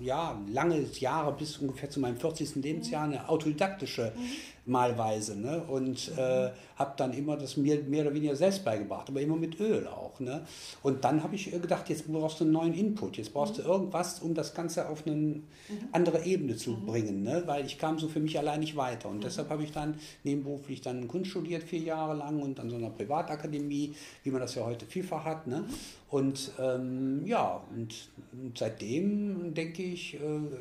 [0.00, 2.56] äh, ja, lange Jahre bis ungefähr zu meinem 40.
[2.56, 5.38] Lebensjahr eine autodidaktische mhm malweise.
[5.38, 5.62] Ne?
[5.62, 9.60] Und äh, habe dann immer das mir mehr oder weniger selbst beigebracht, aber immer mit
[9.60, 10.18] Öl auch.
[10.20, 10.42] Ne?
[10.82, 13.62] Und dann habe ich gedacht, jetzt brauchst du einen neuen Input, jetzt brauchst mhm.
[13.62, 15.44] du irgendwas, um das Ganze auf eine mhm.
[15.92, 16.86] andere Ebene zu mhm.
[16.86, 17.42] bringen, ne?
[17.46, 19.08] weil ich kam so für mich allein nicht weiter.
[19.08, 19.22] Und mhm.
[19.22, 22.90] deshalb habe ich dann nebenberuflich dann Kunst studiert, vier Jahre lang und an so einer
[22.90, 25.46] Privatakademie, wie man das ja heute vielfach hat.
[25.46, 25.64] Ne?
[26.10, 26.18] Mhm.
[26.18, 30.18] Und ähm, ja, und, und, seitdem denke ich, äh,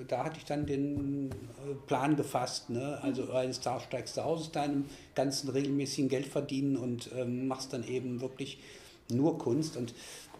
[0.07, 2.99] da hatte ich dann den äh, Plan gefasst, ne?
[3.01, 4.85] also eines Tages steigst du aus aus deinem
[5.15, 8.59] ganzen regelmäßigen Geld verdienen und ähm, machst dann eben wirklich
[9.11, 9.93] nur Kunst und,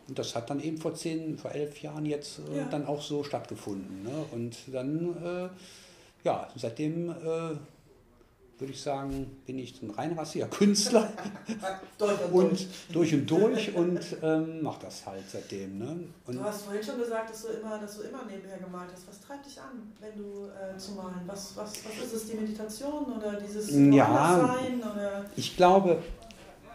[0.08, 2.65] und das hat dann eben vor zehn, vor elf Jahren jetzt äh, ja.
[2.65, 4.04] dann auch so stattgefunden.
[4.04, 4.26] Ne?
[4.32, 5.50] Und dann, äh,
[6.24, 7.56] ja, seitdem äh,
[8.60, 11.12] würde ich sagen, bin ich ein reinrassiger Künstler
[12.32, 15.78] und durch und durch und ähm, mache das halt seitdem.
[15.78, 16.04] Ne?
[16.26, 19.08] Und du hast vorhin schon gesagt, dass du immer, dass du immer nebenher gemalt hast.
[19.08, 21.22] Was treibt dich an, wenn du äh, zu malen?
[21.26, 24.80] Was, was, was ist es, die Meditation oder dieses ja, Sein?
[24.80, 25.26] Oder?
[25.38, 26.04] Ich glaube,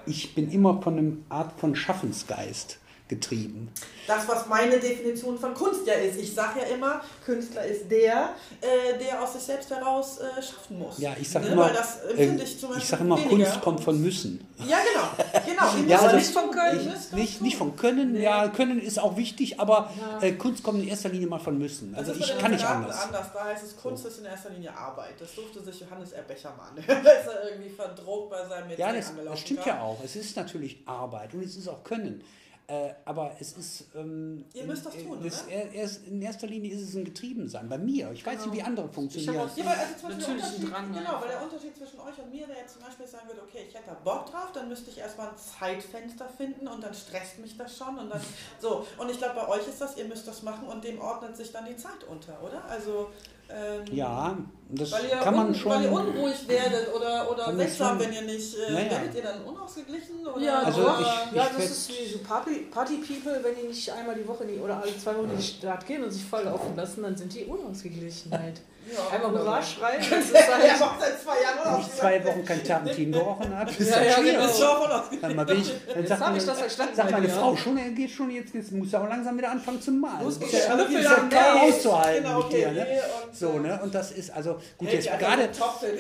[0.06, 3.68] ich bin immer von einer Art von Schaffensgeist getrieben.
[4.06, 6.18] Das, was meine Definition von Kunst ja ist.
[6.18, 8.30] Ich sage ja immer, Künstler ist der,
[8.62, 10.98] äh, der aus sich selbst heraus äh, schaffen muss.
[10.98, 11.52] Ja, ich sage ne?
[11.52, 14.46] immer, das, äh, ich, ich sag immer Kunst kommt von müssen.
[14.58, 15.42] Ja, genau.
[15.46, 15.88] genau.
[15.88, 16.94] ja, also nicht von Können.
[16.94, 18.22] Ich, nicht, nicht von Können, nee.
[18.22, 20.26] ja, Können ist auch wichtig, aber ja.
[20.26, 21.94] Äh, Kunst kommt in erster Linie mal von müssen.
[21.94, 23.02] Also ich kann nicht anders.
[23.02, 23.26] anders.
[23.34, 24.08] Da heißt es, Kunst so.
[24.08, 25.14] ist in erster Linie Arbeit.
[25.18, 26.22] Das durfte sich Johannes R.
[26.22, 26.74] Bechermann.
[26.86, 29.76] da ist er irgendwie verdroht bei seinem Metier Ja, das, das stimmt kann.
[29.76, 29.98] ja auch.
[30.02, 32.22] Es ist natürlich Arbeit und es ist auch Können.
[32.66, 33.84] Äh, aber es ist.
[33.94, 35.72] Ähm, Ihr müsst das tun, das, oder?
[35.72, 37.68] Erst, in erster Linie ist es ein Getriebensein.
[37.68, 38.10] Bei mir.
[38.12, 38.46] Ich weiß genau.
[38.46, 39.50] nicht, wie andere funktionieren.
[39.54, 42.48] Ich ja, weil, also zum Beispiel Drang, genau, weil der Unterschied zwischen euch und mir
[42.48, 44.96] wäre jetzt zum Beispiel sagen würde, okay, ich hätte da Bock drauf, dann müsste ich
[44.96, 47.98] erstmal ein Zeitfenster finden und dann stresst mich das schon.
[47.98, 48.20] Und dann
[48.58, 48.86] so.
[48.96, 51.52] Und ich glaube, bei euch ist das, ihr müsst das machen und dem ordnet sich
[51.52, 52.64] dann die Zeit unter, oder?
[52.64, 53.10] Also
[53.50, 54.36] ähm, ja,
[54.70, 55.72] das weil ihr kann man schon.
[55.72, 58.54] Weil ihr unruhig werdet oder, oder seltsam, wenn ihr nicht.
[58.54, 58.90] Äh, naja.
[58.90, 60.26] Werdet ihr dann unausgeglichen?
[60.26, 60.40] Oder?
[60.40, 63.90] Ja, also oder, ich, ja, das ist wie so Party, Party People, wenn die nicht
[63.92, 66.44] einmal die Woche die, oder alle zwei Wochen in die Stadt gehen und sich voll
[66.44, 68.60] laufen lassen, dann sind die unausgeglichen halt.
[68.92, 70.02] Ja, Einmal Hurra schreien.
[70.10, 73.70] Das ist halt ja, seit zwei Jahren Wenn ich zwei Wochen kein Terpentin gerochen habe,
[73.70, 75.20] ist ja, das ja, schwierig.
[75.22, 78.30] Dann, mal bin ich, dann sagt, meine, das sagt meine Frau schon, er geht schon
[78.30, 80.24] jetzt, jetzt muss er auch langsam wieder anfangen zu malen.
[80.24, 82.72] Muss ja, das ist ja kaum auszuhalten genau, mit dir.
[82.72, 82.86] Ne?
[83.32, 83.80] So, ne?
[83.82, 85.50] und das ist also gut, jetzt gerade,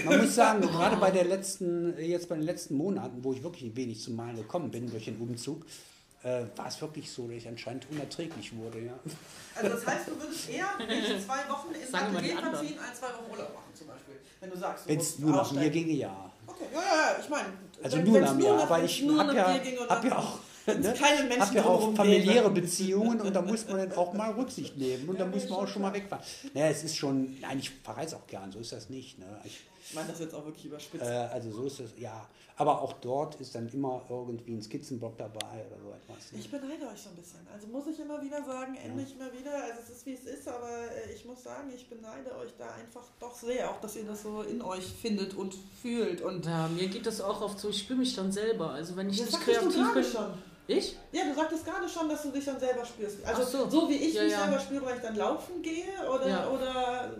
[0.04, 3.74] man muss sagen, gerade bei der letzten, jetzt bei den letzten Monaten, wo ich wirklich
[3.76, 5.64] wenig zum Malen gekommen bin durch den Umzug,
[6.22, 8.80] äh, war es wirklich so, dass ich anscheinend unerträglich wurde.
[8.80, 8.98] Ja.
[9.54, 10.66] Also das heißt, du würdest eher
[11.26, 14.14] zwei Wochen ins Atelier verziehen, als zwei Wochen Urlaub machen zum Beispiel.
[14.40, 16.30] Wenn du sagst, Wenn es nur nach mir ginge, ja.
[16.46, 17.48] Okay, ja, ja, ich meine.
[17.82, 20.94] Also wenn, nur nach mir, aber ich habe ja, hab ja auch Ne?
[20.98, 24.76] Keine Menschen Hab ja auch familiäre Beziehungen und da muss man dann auch mal Rücksicht
[24.78, 26.24] nehmen und ja, da muss man auch schon mal wegfahren.
[26.54, 29.18] Naja, es ist schon, nein, ich verreise auch gern, so ist das nicht.
[29.18, 29.26] Ne?
[29.44, 31.04] Ich, ich meine das jetzt auch wirklich überspitzt.
[31.04, 32.26] Äh, also so ist es, ja.
[32.56, 36.32] Aber auch dort ist dann immer irgendwie ein Skizzenblock dabei oder so etwas.
[36.32, 36.38] Ne?
[36.38, 37.40] Ich beneide euch so ein bisschen.
[37.52, 39.16] Also muss ich immer wieder sagen, endlich ja.
[39.24, 39.52] mal wieder.
[39.64, 42.70] Also es ist wie es ist, aber äh, ich muss sagen, ich beneide euch da
[42.74, 46.20] einfach doch sehr, auch dass ihr das so in euch findet und fühlt.
[46.20, 48.70] Und ja, mir geht das auch oft so, ich spüre mich dann selber.
[48.70, 50.04] Also wenn ich das nicht kreativ bin.
[50.04, 50.53] Schon.
[50.66, 50.96] Ich?
[51.12, 53.24] Ja, du sagtest gerade schon, dass du dich dann selber spürst.
[53.24, 53.68] Also so.
[53.68, 53.88] so.
[53.88, 54.44] wie ich ja, mich ja.
[54.44, 56.48] selber spüre, weil ich dann laufen gehe oder, ja.
[56.48, 57.14] oder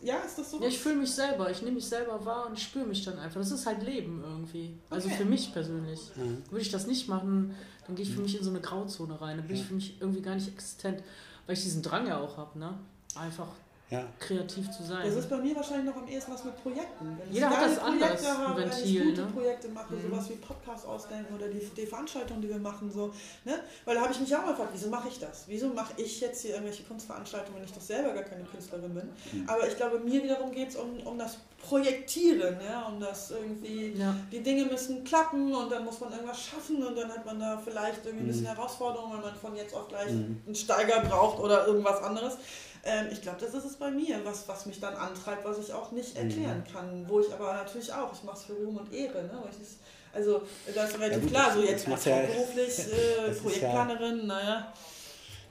[0.00, 0.60] ja, ist das so?
[0.60, 3.40] Ja, ich fühle mich selber, ich nehme mich selber wahr und spüre mich dann einfach.
[3.40, 4.78] Das ist halt Leben irgendwie.
[4.90, 5.16] Also okay.
[5.16, 6.00] für mich persönlich.
[6.14, 6.42] Mhm.
[6.50, 7.54] Würde ich das nicht machen,
[7.86, 9.38] dann gehe ich für mich in so eine Grauzone rein.
[9.38, 11.02] Dann bin ich für mich irgendwie gar nicht existent,
[11.46, 12.78] weil ich diesen Drang ja auch habe, ne?
[13.14, 13.48] Einfach
[13.90, 14.02] ja.
[14.18, 15.06] kreativ zu sein.
[15.06, 17.18] Das ist bei mir wahrscheinlich noch am ehesten was mit Projekten.
[17.18, 19.00] Wenn Jeder hat das anders, habe, Ventil.
[19.00, 19.32] Wenn ich gute ne?
[19.32, 20.10] Projekte mache, mhm.
[20.10, 23.12] sowas wie Podcast ausdenken oder die, die Veranstaltungen, die wir machen, so,
[23.44, 23.60] ne?
[23.84, 25.44] Weil da habe ich mich auch mal gefragt, wieso mache ich das?
[25.46, 29.08] Wieso mache ich jetzt hier irgendwelche Kunstveranstaltungen, wenn ich doch selber gar keine Künstlerin bin?
[29.32, 29.48] Mhm.
[29.48, 32.86] Aber ich glaube, mir wiederum geht es um, um das Projektieren, ja?
[32.88, 34.14] um das irgendwie, ja.
[34.32, 37.60] die Dinge müssen klappen und dann muss man irgendwas schaffen und dann hat man da
[37.62, 38.48] vielleicht irgendwie ein bisschen mhm.
[38.48, 40.40] Herausforderungen, weil man von jetzt auf gleich mhm.
[40.46, 42.38] einen Steiger braucht oder irgendwas anderes.
[42.84, 45.72] Ähm, ich glaube, das ist es bei mir, was, was mich dann antreibt, was ich
[45.72, 46.72] auch nicht erklären mhm.
[46.72, 47.08] kann.
[47.08, 49.22] Wo ich aber natürlich auch, ich mache es für Ruhm und Ehre.
[49.24, 49.40] Ne?
[49.58, 49.70] Nicht,
[50.12, 50.42] also
[50.74, 52.78] das ist relativ ja, klar, so jetzt als ja, beruflich
[53.28, 54.72] äh, Projektplanerin, ja, naja.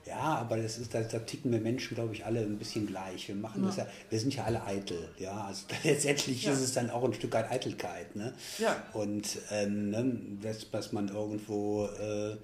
[0.06, 3.28] Ja, aber das ist, da, da, ticken wir Menschen, glaube ich, alle ein bisschen gleich.
[3.28, 3.68] Wir machen ja.
[3.68, 5.46] das ja, wir sind ja alle eitel, ja.
[5.46, 6.52] Also letztendlich ja.
[6.52, 8.34] ist es dann auch ein Stück weit Eitelkeit, ne?
[8.58, 8.82] Ja.
[8.92, 12.36] Und ähm, ne, das, was man irgendwo äh,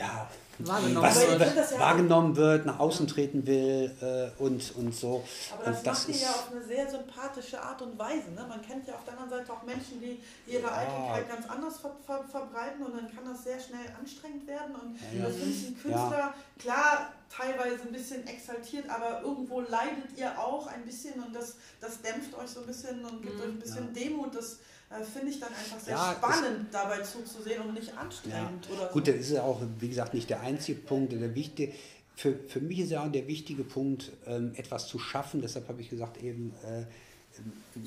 [0.00, 0.26] ja,
[0.58, 1.78] wahrgenommen, was, wird.
[1.78, 5.22] wahrgenommen wird, nach außen treten will äh, und, und so.
[5.52, 8.30] Aber das, und das macht ihr ja auf eine sehr sympathische Art und Weise.
[8.34, 8.46] Ne?
[8.48, 10.76] Man kennt ja auf der anderen Seite auch Menschen, die ihre ja.
[10.76, 14.74] Eitelkeit ganz anders ver ver verbreiten und dann kann das sehr schnell anstrengend werden.
[14.74, 20.16] Und ja, das finde ich ein Künstler, klar, teilweise ein bisschen exaltiert, aber irgendwo leidet
[20.16, 23.42] ihr auch ein bisschen und das, das dämpft euch so ein bisschen und gibt mhm,
[23.42, 24.34] euch ein bisschen Demut.
[24.34, 24.58] Das,
[24.90, 28.66] äh, finde ich dann einfach sehr ja, spannend, dabei zuzusehen und nicht anstrengend.
[28.66, 28.74] Ja.
[28.74, 28.92] Oder so.
[28.92, 31.12] Gut, das ist ja auch, wie gesagt, nicht der einzige Punkt.
[31.12, 31.72] Der wichtige,
[32.16, 35.40] für, für mich ist ja auch der wichtige Punkt, ähm, etwas zu schaffen.
[35.40, 36.84] Deshalb habe ich gesagt, eben, äh,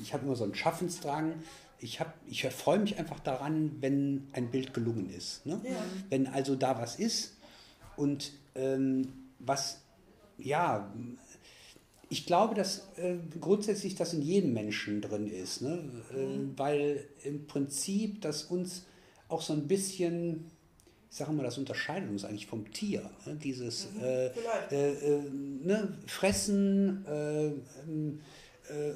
[0.00, 1.34] ich habe immer so einen Schaffensdrang.
[1.78, 5.44] Ich, hab, ich erfreue mich einfach daran, wenn ein Bild gelungen ist.
[5.44, 5.60] Ne?
[5.62, 5.76] Ja.
[6.08, 7.34] Wenn also da was ist
[7.96, 9.82] und ähm, was,
[10.38, 10.90] ja,
[12.08, 15.84] ich glaube, dass äh, grundsätzlich das in jedem Menschen drin ist, ne?
[16.14, 16.52] Äh, mhm.
[16.56, 18.84] weil im Prinzip das uns
[19.28, 20.46] auch so ein bisschen,
[21.10, 23.10] ich sage mal, das unterscheidet uns eigentlich vom Tier.
[23.26, 23.36] Ne?
[23.42, 24.02] Dieses mhm.
[24.02, 25.22] äh, äh, äh
[25.62, 25.98] ne?
[26.06, 27.46] Fressen, äh,
[27.88, 28.20] ähm,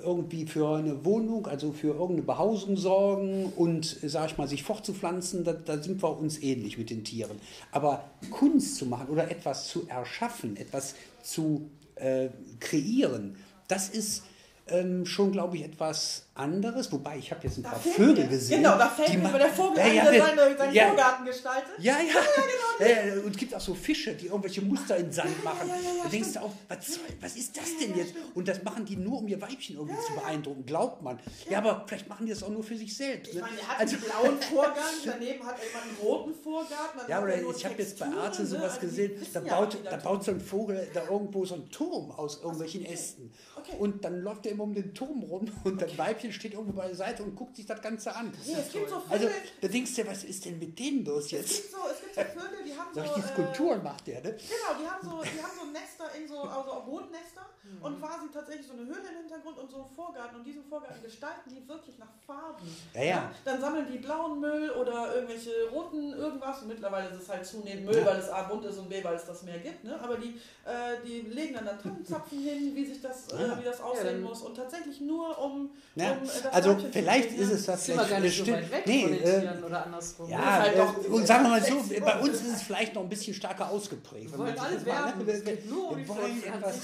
[0.03, 5.45] irgendwie für eine Wohnung, also für irgendeine Behausung sorgen und, sag ich mal, sich fortzupflanzen,
[5.45, 7.39] da, da sind wir uns ähnlich mit den Tieren.
[7.71, 11.69] Aber Kunst zu machen oder etwas zu erschaffen, etwas zu
[12.01, 12.31] äh,
[12.61, 13.37] kreieren,
[13.69, 14.23] das ist
[14.69, 18.29] ähm, schon, glaube ich, etwas anderes, wobei ich habe jetzt ein da paar Vögel mir,
[18.29, 18.63] gesehen.
[18.63, 21.71] Genau, da fällt mir der Vogel ja, ja, ein, der seinen, seinen ja, Vorgarten gestaltet.
[21.79, 22.87] Ja, ja.
[22.87, 23.27] ja, genau.
[23.27, 25.71] und es gibt auch so Fische, die irgendwelche Muster in Sand machen.
[26.03, 28.15] da denkst du auch, was, was ist das denn jetzt?
[28.35, 31.19] Und das machen die nur, um ihr Weibchen irgendwie zu beeindrucken, glaubt man.
[31.51, 31.59] Ja.
[31.59, 33.35] aber vielleicht machen die das auch nur für sich selbst.
[33.35, 33.41] Ne?
[33.41, 37.01] Ich meine, der hat also, einen blauen Vorgarten, daneben hat er einen roten Vorgarten.
[37.09, 38.81] Ja, aber ich habe jetzt bei Arte sowas ne?
[38.81, 42.85] gesehen, da baut, da baut so ein Vogel da irgendwo so einen Turm aus irgendwelchen
[42.85, 43.33] Ästen.
[43.79, 46.87] Und dann läuft er immer um den Turm rum und das Weibchen steht irgendwo bei
[46.87, 48.33] der Seite und guckt sich das Ganze an.
[48.47, 49.29] Nee, es gibt so also
[49.61, 51.51] da denkst du, was ist denn mit denen los jetzt?
[51.51, 53.01] Es gibt so, es gibt so Vögel, die haben so...
[53.01, 54.31] Solche Skulpturen äh, macht der, ne?
[54.31, 57.85] Genau, die haben so, die haben so Nester in so, also auch Rotnester mhm.
[57.85, 60.39] und quasi tatsächlich so eine Höhle im Hintergrund und so einen Vorgarten.
[60.39, 62.67] Und diesen Vorgarten gestalten die wirklich nach Farben.
[62.95, 63.09] Ja, ja.
[63.09, 66.63] ja dann sammeln die blauen Müll oder irgendwelche roten irgendwas.
[66.63, 68.07] Und mittlerweile ist es halt zunehmend Müll, ja.
[68.07, 69.85] weil es A bunt ist und B, weil es das mehr gibt.
[69.85, 69.99] Ne?
[70.01, 73.81] Aber die, äh, die legen dann da Tannenzapfen hin, wie sich das, äh, wie das
[73.81, 74.43] aussehen muss.
[74.43, 76.18] Und tatsächlich nur um, um äh,
[76.53, 80.31] Also vielleicht ist es das vielleicht gar nicht so weit weg nee, äh, oder andersrum.
[80.31, 83.03] Ja, halt äh, doch, und sagen wir mal so, bei uns ist es vielleicht noch
[83.03, 84.31] ein bisschen stärker ausgeprägt.
[84.33, 86.77] Wir wollen alle werben, es geht nur um die wollen etwas,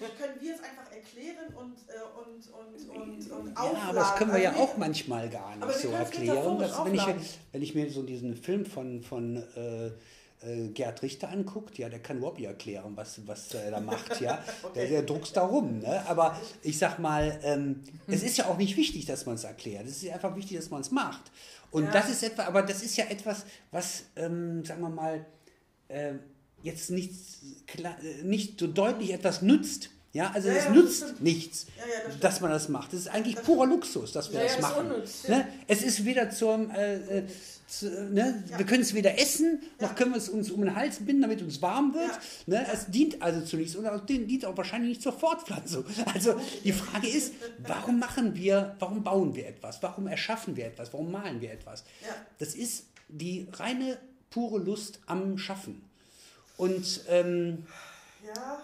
[0.00, 2.40] Vielleicht können wir es einfach erklären und, äh, und,
[2.96, 6.58] und, und, und Ja, aber das können wir ja auch manchmal gar nicht so erklären.
[6.58, 7.06] Dass, wenn, ich,
[7.52, 9.90] wenn ich mir so diesen Film von, von äh,
[10.42, 14.20] äh, Gerd Richter anguckt, ja, der kann überhaupt nicht erklären, was, was er da macht,
[14.20, 14.42] ja.
[14.62, 14.72] okay.
[14.74, 16.06] Der, der druckst da rum, ne?
[16.08, 19.86] Aber ich sag mal, ähm, es ist ja auch nicht wichtig, dass man es erklärt.
[19.86, 21.30] Es ist einfach wichtig, dass man es macht.
[21.70, 21.90] Und ja.
[21.90, 25.24] das ist etwa, aber das ist ja etwas, was, ähm, sagen wir mal,
[25.88, 26.14] äh,
[26.62, 27.12] jetzt nicht,
[27.66, 29.90] klar, nicht so deutlich etwas nützt.
[30.12, 32.92] Ja, also ja, es ja, nützt das nichts, ja, das dass man das macht.
[32.92, 34.90] Es ist eigentlich das purer Luxus, dass wir das machen.
[34.90, 35.46] Unnütz, ne?
[35.68, 37.24] Es ist weder zum, äh, äh
[37.70, 38.42] zu, ne?
[38.56, 41.40] wir können es weder essen, noch können wir es uns um den Hals binden, damit
[41.40, 42.18] uns warm wird.
[42.46, 42.66] Ne?
[42.72, 45.84] Es dient also zu nichts und es dient auch wahrscheinlich nicht zur Fortpflanzung.
[46.12, 49.82] Also die Frage ist, warum machen wir, warum bauen wir etwas?
[49.82, 50.92] Warum erschaffen wir etwas?
[50.92, 51.84] Warum malen wir etwas?
[52.38, 53.98] Das ist die reine,
[54.30, 55.82] pure Lust am Schaffen.
[56.56, 57.64] Und ähm,
[58.26, 58.60] ja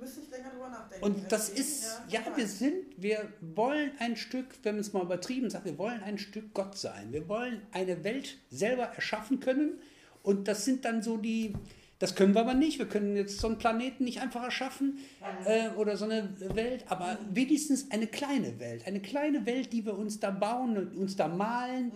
[0.00, 1.04] müsste ich länger drüber nachdenken.
[1.04, 5.02] Und das ist, ja, ja wir sind, wir wollen ein Stück, wenn man es mal
[5.02, 7.12] übertrieben sagt, wir wollen ein Stück Gott sein.
[7.12, 9.80] Wir wollen eine Welt selber erschaffen können.
[10.22, 11.54] Und das sind dann so die,
[11.98, 12.78] das können wir aber nicht.
[12.78, 14.98] Wir können jetzt so einen Planeten nicht einfach erschaffen
[15.44, 18.86] äh, oder so eine Welt, aber wenigstens eine kleine Welt.
[18.86, 21.92] Eine kleine Welt, die wir uns da bauen und uns da malen, mhm.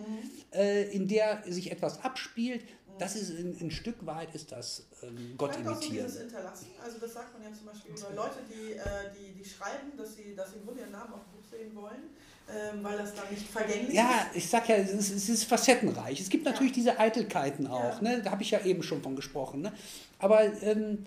[0.51, 2.63] äh, in der sich etwas abspielt
[2.97, 6.05] das ist ein, ein, Stück weit ist das ähm, Gott Vielleicht imitieren.
[6.05, 6.67] Auch so Hinterlassen.
[6.83, 8.83] Also das sagt man ja zum Beispiel über Leute, die, äh,
[9.17, 11.75] die, die schreiben, dass sie, dass sie im Grunde ihren Namen auf dem Buch sehen
[11.75, 12.09] wollen,
[12.49, 14.11] ähm, weil das dann nicht vergänglich ja, ist.
[14.11, 16.19] Ja, ich sag ja, es ist, es ist, facettenreich.
[16.19, 16.75] Es gibt natürlich ja.
[16.75, 18.01] diese Eitelkeiten auch.
[18.01, 18.15] Ja.
[18.15, 18.21] Ne?
[18.21, 19.61] Da habe ich ja eben schon von gesprochen.
[19.61, 19.73] Ne?
[20.19, 21.05] Aber ähm,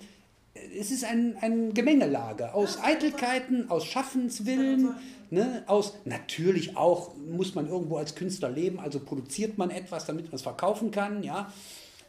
[0.79, 4.94] es ist ein, ein Gemengelage aus Eitelkeiten, aus Schaffenswillen,
[5.30, 10.26] ne, aus natürlich auch muss man irgendwo als Künstler leben, also produziert man etwas, damit
[10.26, 11.52] man es verkaufen kann, ja.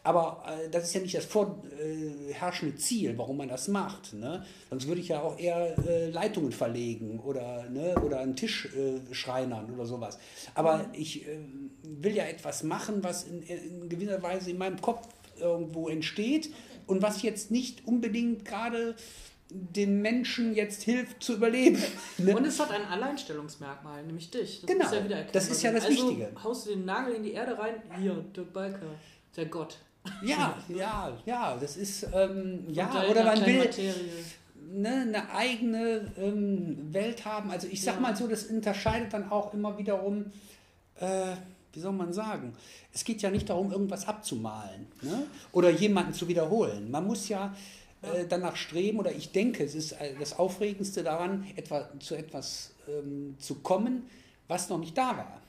[0.02, 4.14] Aber äh, das ist ja nicht das vorherrschende äh, Ziel, warum man das macht.
[4.14, 4.44] Ne?
[4.70, 9.14] Sonst würde ich ja auch eher äh, Leitungen verlegen oder, ne, oder einen Tisch äh,
[9.14, 10.18] schreinern oder sowas.
[10.54, 11.40] Aber ich äh,
[11.82, 15.06] will ja etwas machen, was in, in, gewisser Weise in meinem Kopf
[15.38, 16.50] irgendwo entsteht
[16.86, 18.94] und was jetzt nicht unbedingt gerade
[19.50, 21.82] den Menschen jetzt hilft zu überleben.
[22.18, 22.36] Ne?
[22.36, 24.60] Und es hat ein Alleinstellungsmerkmal, nämlich dich.
[24.60, 26.30] Das genau, ist ja das ist ja das also, Wichtige.
[26.44, 28.86] haust du den Nagel in die Erde rein, hier, Dirk Balker,
[29.36, 29.78] der Gott.
[30.22, 33.70] Ja, ja, ja, das ist, ähm, ja, oder man will
[34.70, 37.50] ne, eine eigene ähm, Welt haben.
[37.50, 38.00] Also ich sag ja.
[38.00, 40.26] mal so, das unterscheidet dann auch immer wiederum,
[40.96, 41.34] äh,
[41.72, 42.54] wie soll man sagen,
[42.92, 45.26] es geht ja nicht darum, irgendwas abzumalen ne?
[45.52, 46.90] oder jemanden zu wiederholen.
[46.90, 47.54] Man muss ja
[48.02, 52.72] äh, danach streben, oder ich denke, es ist äh, das Aufregendste daran, etwa, zu etwas
[52.88, 54.08] ähm, zu kommen,
[54.48, 55.42] was noch nicht da war.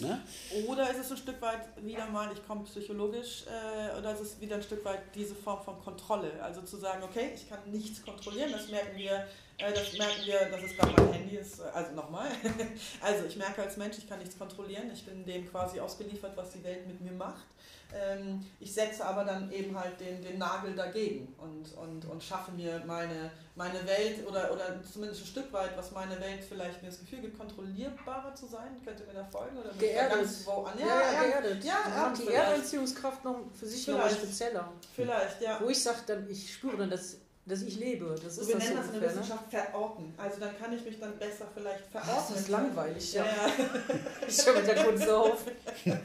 [0.00, 0.22] Ne?
[0.68, 4.40] Oder ist es ein Stück weit wieder mal, ich komme psychologisch, äh, oder ist es
[4.40, 6.40] wieder ein Stück weit diese Form von Kontrolle?
[6.42, 9.26] Also zu sagen, okay, ich kann nichts kontrollieren, das merken wir,
[9.58, 12.28] das merken wir, dass es gerade mein Handy ist, äh, also nochmal.
[13.00, 16.50] also ich merke als Mensch, ich kann nichts kontrollieren, ich bin dem quasi ausgeliefert, was
[16.50, 17.46] die Welt mit mir macht.
[17.92, 22.52] Ähm, ich setze aber dann eben halt den, den Nagel dagegen und, und, und schaffe
[22.52, 26.90] mir meine, meine Welt oder, oder zumindest ein Stück weit, was meine Welt vielleicht mir
[26.90, 28.76] das Gefühl gibt, kontrollierbarer zu sein.
[28.84, 29.56] Könnt ihr mir da folgen?
[29.56, 30.28] Oder geerdet.
[30.44, 30.78] Wo an?
[30.78, 31.64] Ja, ja, ja, geerdet.
[31.64, 34.72] Ja, ja, die Erdanziehungskraft noch für sich vielleicht, noch spezieller.
[34.94, 35.58] Vielleicht, ja.
[35.58, 37.16] Wo ich sage dann, ich spüre dann, dass
[37.48, 38.14] dass ich lebe.
[38.22, 39.08] Das ist wir das nennen das in der ne?
[39.08, 39.58] Wissenschaft ne?
[39.58, 40.14] verorten.
[40.16, 42.34] Also dann kann ich mich dann besser vielleicht verorten.
[42.34, 43.24] Das ist langweilig, ja.
[43.24, 43.52] ja.
[44.28, 45.44] ich höre mit der Kunst auf.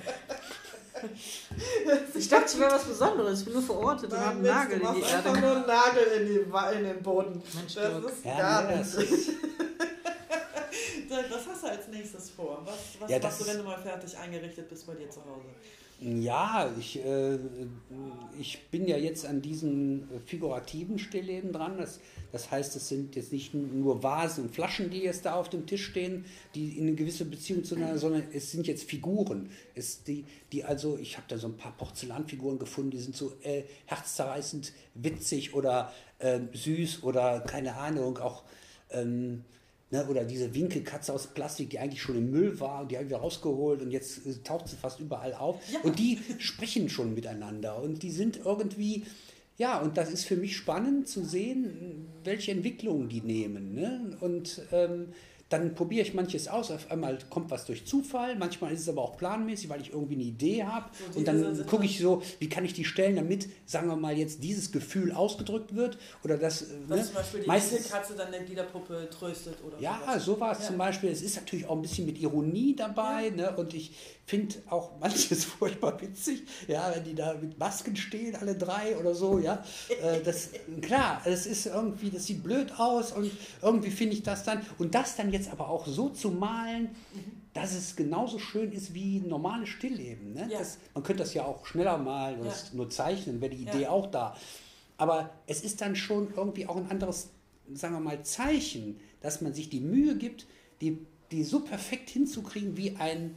[2.16, 3.40] Ich dachte, ich wäre was Besonderes.
[3.40, 5.16] Ich bin nur verortet und habe einen Nagel in die Erde.
[5.30, 7.44] einfach nur einen Nagel in, die, in den Boden.
[7.54, 9.30] Mensch, das ist ja, gar nee, nicht.
[11.30, 12.62] Das hast du als nächstes vor.
[12.66, 15.48] Was, Was ja, machst du, wenn du mal fertig eingerichtet bist bei dir zu Hause?
[16.06, 17.38] Ja, ich, äh,
[18.38, 21.78] ich bin ja jetzt an diesen figurativen Stillleben dran.
[21.78, 22.02] Das,
[22.34, 25.66] das heißt, es sind jetzt nicht nur Vasen und Flaschen, die jetzt da auf dem
[25.66, 29.50] Tisch stehen, die in eine gewisse Beziehung zueinander, sondern es sind jetzt Figuren.
[29.76, 33.34] Es, die, die also, ich habe da so ein paar Porzellanfiguren gefunden, die sind so
[33.42, 38.44] äh, herzzerreißend witzig oder äh, süß oder keine Ahnung, auch.
[38.90, 39.46] Ähm,
[39.94, 43.12] Ne, oder diese Winkelkatze aus Plastik, die eigentlich schon im Müll war und die haben
[43.12, 45.62] wir rausgeholt und jetzt äh, taucht sie fast überall auf.
[45.72, 45.82] Ja.
[45.82, 49.04] Und die sprechen schon miteinander und die sind irgendwie,
[49.60, 53.76] ja, und das ist für mich spannend zu sehen, welche Entwicklungen die nehmen.
[53.76, 54.18] Ne?
[54.20, 55.10] Und ähm,
[55.54, 56.72] dann probiere ich manches aus.
[56.72, 60.16] Auf einmal kommt was durch Zufall, manchmal ist es aber auch planmäßig, weil ich irgendwie
[60.16, 60.90] eine Idee habe.
[61.12, 64.18] So und dann gucke ich so, wie kann ich die stellen, damit, sagen wir mal,
[64.18, 65.98] jetzt dieses Gefühl ausgedrückt wird.
[66.24, 66.66] Oder das.
[66.88, 67.06] Was ne?
[67.06, 70.26] zum Beispiel die Meistens, Katze dann der Gliederpuppe tröstet oder Ja, sowas.
[70.26, 70.66] so war es ja.
[70.68, 71.10] zum Beispiel.
[71.12, 73.28] Es ist natürlich auch ein bisschen mit Ironie dabei.
[73.28, 73.52] Ja.
[73.52, 73.56] Ne?
[73.56, 78.56] Und ich finde auch manches furchtbar witzig, ja, wenn die da mit Masken stehen, alle
[78.56, 79.64] drei oder so, ja.
[80.02, 83.32] Äh, das, klar, es ist irgendwie, das sieht blöd aus und
[83.62, 84.66] irgendwie finde ich das dann.
[84.78, 86.96] Und das dann jetzt aber auch so zu malen,
[87.54, 90.34] dass es genauso schön ist wie normales Stillleben.
[90.34, 90.48] Ne?
[90.50, 90.60] Ja.
[90.60, 92.56] Das, man könnte das ja auch schneller malen oder ja.
[92.74, 93.90] nur zeichnen, wäre die Idee ja.
[93.90, 94.36] auch da.
[94.98, 97.30] Aber es ist dann schon irgendwie auch ein anderes,
[97.74, 100.48] sagen wir mal, Zeichen, dass man sich die Mühe gibt,
[100.82, 103.36] die, die so perfekt hinzukriegen wie ein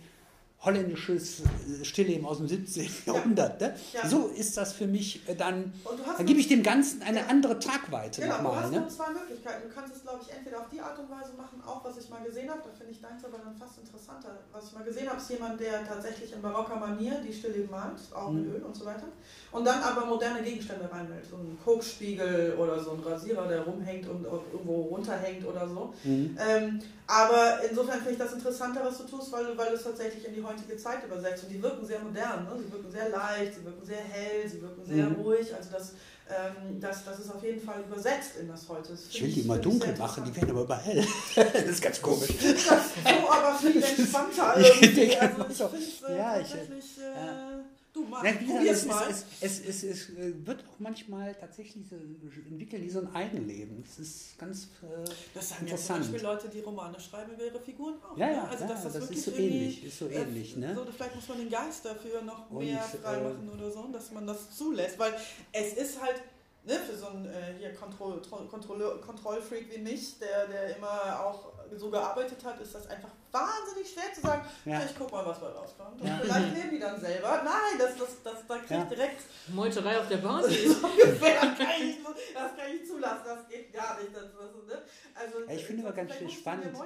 [0.66, 2.90] holländisches äh, Stillleben aus dem 17.
[3.06, 3.60] Jahrhundert.
[3.60, 3.74] Ne?
[3.92, 4.06] Ja.
[4.06, 5.72] So ist das für mich äh, dann.
[6.18, 7.26] Dann gebe ich dem Ganzen eine ja.
[7.26, 8.52] andere Tragweite genau, nochmal.
[8.52, 8.80] Du hast ne?
[8.80, 9.68] nur zwei Möglichkeiten.
[9.68, 12.10] Du kannst es, glaube ich, entweder auf die Art und Weise machen, auch was ich
[12.10, 14.36] mal gesehen habe, da finde ich deins aber dann fast interessanter.
[14.52, 17.98] Was ich mal gesehen habe, ist jemand, der tatsächlich in barocker Manier die Stillleben malt,
[18.12, 18.42] auch mhm.
[18.42, 19.06] mit Öl und so weiter.
[19.52, 21.26] Und dann aber moderne Gegenstände reinwählt.
[21.30, 25.94] So ein Kokspiegel oder so ein Rasierer, der rumhängt und irgendwo runterhängt oder so.
[26.04, 26.36] Mhm.
[26.38, 30.26] Ähm, aber insofern finde ich das interessanter, was du tust, weil, weil du es tatsächlich
[30.26, 31.44] in die heutige Zeit übersetzt.
[31.44, 32.50] Und die wirken sehr modern, ne?
[32.58, 35.14] sie wirken sehr leicht, sie wirken sehr hell, sie wirken sehr mhm.
[35.16, 35.54] ruhig.
[35.54, 35.92] Also das,
[36.28, 38.90] ähm, das, das ist auf jeden Fall übersetzt in das heute.
[38.90, 41.06] Das ich will die mal dunkel machen, die werden aber immer hell.
[41.34, 42.34] das ist ganz komisch.
[42.40, 44.56] Das so aber viel entspannter.
[44.58, 45.16] Irgendwie.
[45.16, 46.98] Also ich finde es äh, ja, tatsächlich...
[46.98, 47.55] Äh, ja.
[47.96, 49.08] Du ja, probier's es, mal.
[49.08, 53.82] Es, es, es, äh, wird auch manchmal tatsächlich so, entwickeln die so ein Eigenleben.
[53.82, 57.58] Das ist ganz äh, Das sagen ja zum Beispiel Leute, die Romane schreiben über ihre
[57.58, 58.18] Figuren auch.
[58.18, 58.48] Ja, ja, ne?
[58.50, 59.84] also ja, das, das, das ist so ähnlich.
[59.86, 60.74] Ist so ähnlich ne?
[60.74, 64.12] so, vielleicht muss man den Geist dafür noch mehr Und, freimachen äh, oder so, dass
[64.12, 64.98] man das zulässt.
[64.98, 65.14] Weil
[65.52, 66.20] es ist halt
[66.66, 71.52] ne, für so einen äh, hier Kontroll, Kontroll, Kontrollfreak wie mich, der, der immer auch
[71.74, 74.84] so gearbeitet hat, ist das einfach wahnsinnig schwer zu sagen, ja.
[74.84, 76.00] ich guck mal, was bei rauskommt.
[76.00, 76.18] Und ja.
[76.22, 77.42] vielleicht leben die dann selber.
[77.44, 78.84] Nein, das, das, das, da kriegt ja.
[78.84, 79.22] direkt...
[79.48, 80.80] Meuterei auf der Basis.
[80.80, 81.96] das, kann ich,
[82.34, 84.14] das kann ich zulassen, das geht gar nicht.
[84.14, 84.82] Das, ne?
[85.14, 86.76] also, ich finde immer ganz schön spannend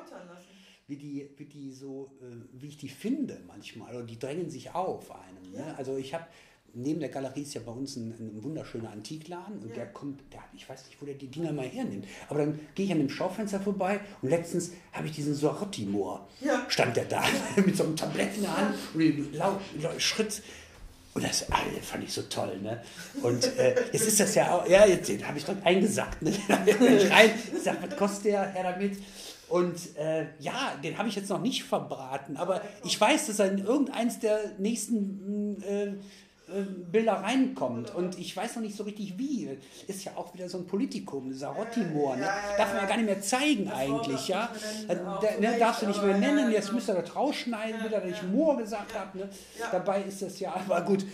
[0.90, 4.74] wie die, wie die so, äh, wie ich die finde manchmal, oder die drängen sich
[4.74, 5.52] auf einem.
[5.52, 5.74] Ne?
[5.78, 6.26] Also ich habe
[6.74, 9.76] neben der Galerie ist ja bei uns ein, ein wunderschöner Antikladen und ja.
[9.76, 12.86] der kommt, der, ich weiß nicht, wo der die Dinger mal hernimmt, aber dann gehe
[12.86, 16.64] ich an dem Schaufenster vorbei und letztens habe ich diesen Sorotti-Moor, ja.
[16.68, 17.22] stand der da
[17.56, 20.42] mit so einem Tablett in der Hand und laut, laut Schritt
[21.12, 21.46] und das
[21.82, 22.80] fand ich so toll, ne?
[23.20, 26.32] Und äh, jetzt ist das ja auch, ja, jetzt den habe ich dort eingesackt, ne?
[26.48, 28.96] rein, ich sag, was kostet der, Herr damit?
[29.48, 33.50] Und äh, ja, den habe ich jetzt noch nicht verbraten, aber ich weiß, dass er
[33.50, 35.94] in irgendeins der nächsten äh,
[36.90, 37.94] Bilder reinkommt.
[37.94, 39.48] Und ich weiß noch nicht so richtig wie.
[39.86, 42.16] Ist ja auch wieder so ein Politikum, dieser Rottimor.
[42.16, 42.28] Ne?
[42.56, 44.28] Darf man ja gar nicht mehr zeigen eigentlich.
[44.28, 44.50] Ja?
[44.88, 44.94] Äh,
[45.40, 48.56] ne, darfst du nicht mehr nennen, jetzt müsst ihr das rausschneiden, wieder, dass ich Moor
[48.56, 49.18] gesagt habe.
[49.18, 49.28] Ne?
[49.70, 51.04] Dabei ist das ja, aber gut.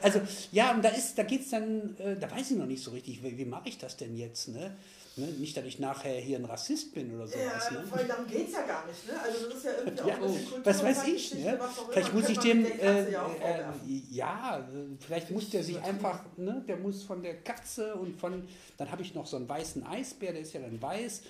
[0.00, 2.90] Also ja, und da, da geht es dann, äh, da weiß ich noch nicht so
[2.90, 4.48] richtig, wie, wie mache ich das denn jetzt?
[4.48, 4.72] Ne?
[5.16, 5.26] Ne?
[5.26, 7.68] Nicht, dass ich nachher hier ein Rassist bin oder sowas.
[7.70, 7.86] Ja, ne?
[7.86, 9.06] vor allem darum geht es ja gar nicht.
[9.06, 9.12] Ne?
[9.20, 11.34] Also das ist ja irgendwie ja, auch ein Kultur, Was weiß ich.
[11.34, 11.60] Ne?
[11.90, 13.64] Vielleicht muss ich dem, äh, äh,
[14.10, 14.66] ja,
[15.00, 16.64] vielleicht muss der sich einfach, ne?
[16.66, 18.48] der muss von der Katze und von,
[18.78, 21.22] dann habe ich noch so einen weißen Eisbär, der ist ja dann weiß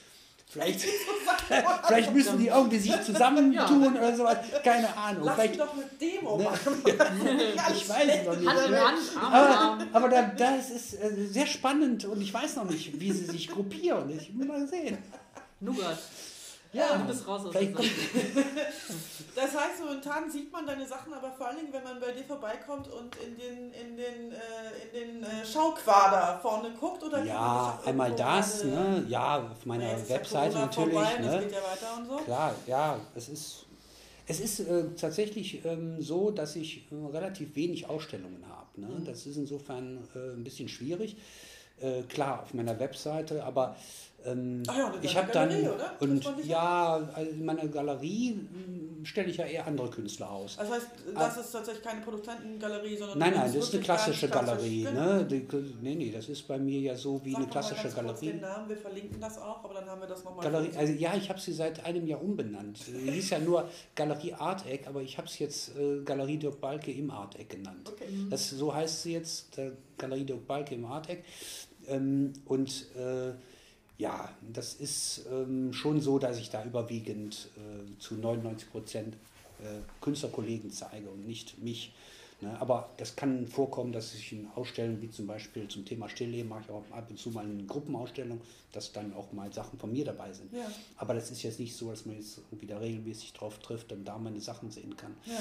[0.53, 0.81] Vielleicht,
[1.87, 4.01] vielleicht müssen die irgendwie sich zusammentun ja.
[4.01, 4.37] oder sowas.
[4.62, 5.25] Keine Ahnung.
[5.25, 6.45] Lass vielleicht, doch eine Demo ne?
[6.45, 6.83] machen.
[7.75, 8.49] ich weiß es noch nicht.
[8.49, 8.99] Hand
[9.33, 13.25] aber, aber da, das ist äh, sehr spannend und ich weiß noch nicht, wie sie
[13.25, 14.11] sich gruppieren.
[14.11, 14.99] Ich will mal sehen.
[15.61, 15.96] Nougat.
[16.73, 17.68] Ja, du bist raus aus der
[19.35, 22.25] Das heißt, momentan sieht man deine Sachen, aber vor allen Dingen, wenn man bei dir
[22.25, 27.79] vorbeikommt und in den, in den, äh, in den äh, Schauquader vorne guckt oder Ja,
[27.85, 29.04] einmal das, ne?
[29.08, 30.94] Ja, auf meiner ja, Webseite natürlich.
[30.94, 31.46] Vorbei, ne?
[31.50, 32.16] Ja so.
[32.25, 33.66] Klar, ja, es ist.
[34.25, 38.81] Es ist äh, tatsächlich ähm, so, dass ich äh, relativ wenig Ausstellungen habe.
[38.81, 38.87] Ne?
[38.87, 39.04] Mhm.
[39.04, 41.16] Das ist insofern äh, ein bisschen schwierig.
[41.81, 43.75] Äh, klar, auf meiner Webseite, aber
[44.25, 45.96] Ähm, Ach ja, ich habe dann oder?
[46.00, 50.56] und ja, also in meiner Galerie hm, stelle ich ja eher andere Künstler aus.
[50.56, 51.40] Das heißt, das ah.
[51.40, 54.85] ist tatsächlich keine Produzentengalerie, sondern nein, nein, das ist eine klassische Galerie.
[54.85, 55.27] Ne?
[55.29, 55.46] Die,
[55.81, 58.27] nee, nee, das ist bei mir ja so wie Sag eine klassische Galerie.
[58.27, 60.44] Den Namen, wir verlinken das auch, aber dann haben wir das nochmal.
[60.44, 62.81] Galerie, also ja, ich habe sie seit einem Jahr umbenannt.
[62.87, 66.60] Die hieß ja nur Galerie Art Egg, aber ich habe es jetzt äh, Galerie Dirk
[66.60, 67.90] Balke im Art Egg genannt.
[67.92, 68.04] Okay.
[68.31, 71.23] Das, so heißt sie jetzt, äh, Galerie Dirk Balke im Art Egg.
[71.88, 73.33] Ähm, und äh,
[74.03, 79.15] ja, das ist ähm, schon so, dass ich da überwiegend äh, zu 99 Prozent
[79.61, 81.92] äh, Künstlerkollegen zeige und nicht mich.
[82.40, 82.61] Ne?
[82.61, 86.63] Aber das kann vorkommen, dass ich in Ausstellungen wie zum Beispiel zum Thema Stillleben mache
[86.65, 88.40] ich auch ab und zu mal eine Gruppenausstellung,
[88.73, 90.53] dass dann auch mal Sachen von mir dabei sind.
[90.53, 90.69] Ja.
[90.96, 94.19] Aber das ist jetzt nicht so, dass man jetzt wieder regelmäßig drauf trifft und da
[94.19, 95.15] meine Sachen sehen kann.
[95.27, 95.38] Ja.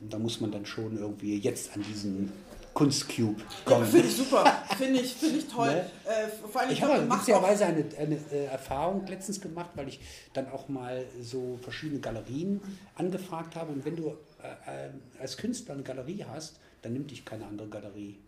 [0.00, 2.32] Da muss man dann schon irgendwie jetzt an diesen
[2.74, 3.86] Kunstcube kommen.
[3.86, 4.44] Finde ich super,
[4.76, 5.68] finde ich, find ich toll.
[5.68, 5.90] Ne?
[6.04, 10.00] Äh, vor allem, ich, ich habe witzigerweise eine, eine äh, Erfahrung letztens gemacht, weil ich
[10.32, 12.60] dann auch mal so verschiedene Galerien
[12.94, 13.72] angefragt habe.
[13.72, 14.90] Und wenn du äh, äh
[15.20, 18.18] als Künstler eine Galerie hast, dann nimmt dich keine andere Galerie.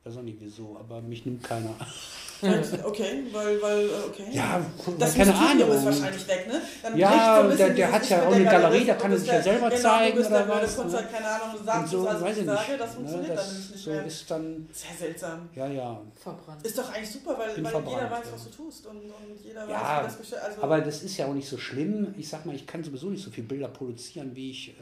[0.00, 1.74] Ich weiß auch nicht wieso, aber mich nimmt keiner.
[2.42, 4.24] Okay, weil, weil, äh, okay.
[4.32, 4.64] Ja,
[4.98, 5.72] das keine Ahnung.
[5.72, 6.62] ist wahrscheinlich weg, ne?
[6.82, 9.42] Dann ja, so der, der hat ja auch eine Galerie, da kann er sich ja
[9.42, 10.16] selber genau, zeigen.
[10.16, 10.92] Du bist oder was, ne?
[10.92, 13.70] halt, keine Ahnung, du sagst so, also, weiß ich sage, das funktioniert ne, das dann
[13.72, 14.06] nicht so mehr.
[14.06, 15.48] Ist dann, Sehr seltsam.
[15.54, 16.00] Ja, ja.
[16.14, 16.66] Verbrannt.
[16.66, 20.04] Ist doch eigentlich super, weil, weil jeder weiß, was du tust und, und jeder ja,
[20.04, 22.14] weiß, wie das also Aber das ist ja auch nicht so schlimm.
[22.16, 24.70] Ich sag mal, ich kann sowieso nicht so viele Bilder produzieren, wie ich...
[24.70, 24.72] Äh,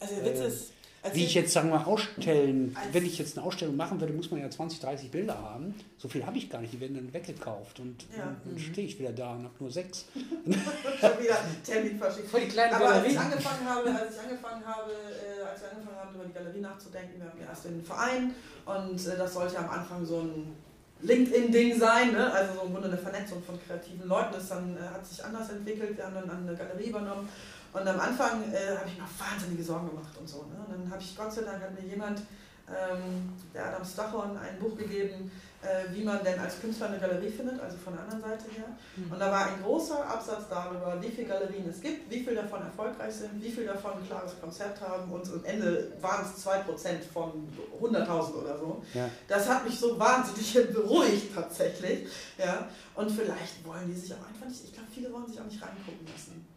[0.00, 0.72] also der Witz äh, ist
[1.02, 4.30] also wie ich jetzt, sagen wir, ausstellen, wenn ich jetzt eine Ausstellung machen würde, muss
[4.30, 5.74] man ja 20, 30 Bilder haben.
[5.96, 8.24] So viel habe ich gar nicht, die werden dann weggekauft und ja.
[8.24, 8.58] dann mhm.
[8.58, 10.04] stehe ich wieder da und habe nur sechs.
[10.14, 12.28] Schon wieder Termin verschickt.
[12.28, 15.70] Voll die kleinen Aber als ich angefangen habe, als ich angefangen habe, äh, als wir
[15.70, 18.34] angefangen haben, über die Galerie nachzudenken, wir haben ja erst den Verein
[18.66, 20.54] und äh, das sollte am Anfang so ein
[21.02, 22.30] LinkedIn-Ding sein, ne?
[22.30, 24.34] also so im Grunde eine Vernetzung von kreativen Leuten.
[24.34, 27.26] Das dann, äh, hat sich anders entwickelt, wir haben dann eine Galerie übernommen
[27.72, 30.38] und am Anfang äh, habe ich mir wahnsinnige Sorgen gemacht und so.
[30.38, 30.64] Ne?
[30.66, 32.20] Und dann habe ich, Gott sei Dank, hat mir jemand,
[32.68, 35.30] ähm, der Adam Stachorn, ein Buch gegeben,
[35.62, 38.64] äh, wie man denn als Künstler eine Galerie findet, also von der anderen Seite her.
[38.96, 39.12] Mhm.
[39.12, 42.62] Und da war ein großer Absatz darüber, wie viele Galerien es gibt, wie viele davon
[42.62, 46.64] erfolgreich sind, wie viele davon ein klares Konzept haben und am Ende waren es 2%
[47.12, 47.48] von
[47.80, 48.82] 100.000 oder so.
[48.94, 49.08] Ja.
[49.28, 52.08] Das hat mich so wahnsinnig beruhigt tatsächlich.
[52.38, 52.68] Ja?
[52.94, 55.60] Und vielleicht wollen die sich auch einfach nicht, ich glaube, viele wollen sich auch nicht
[55.60, 56.49] reingucken lassen.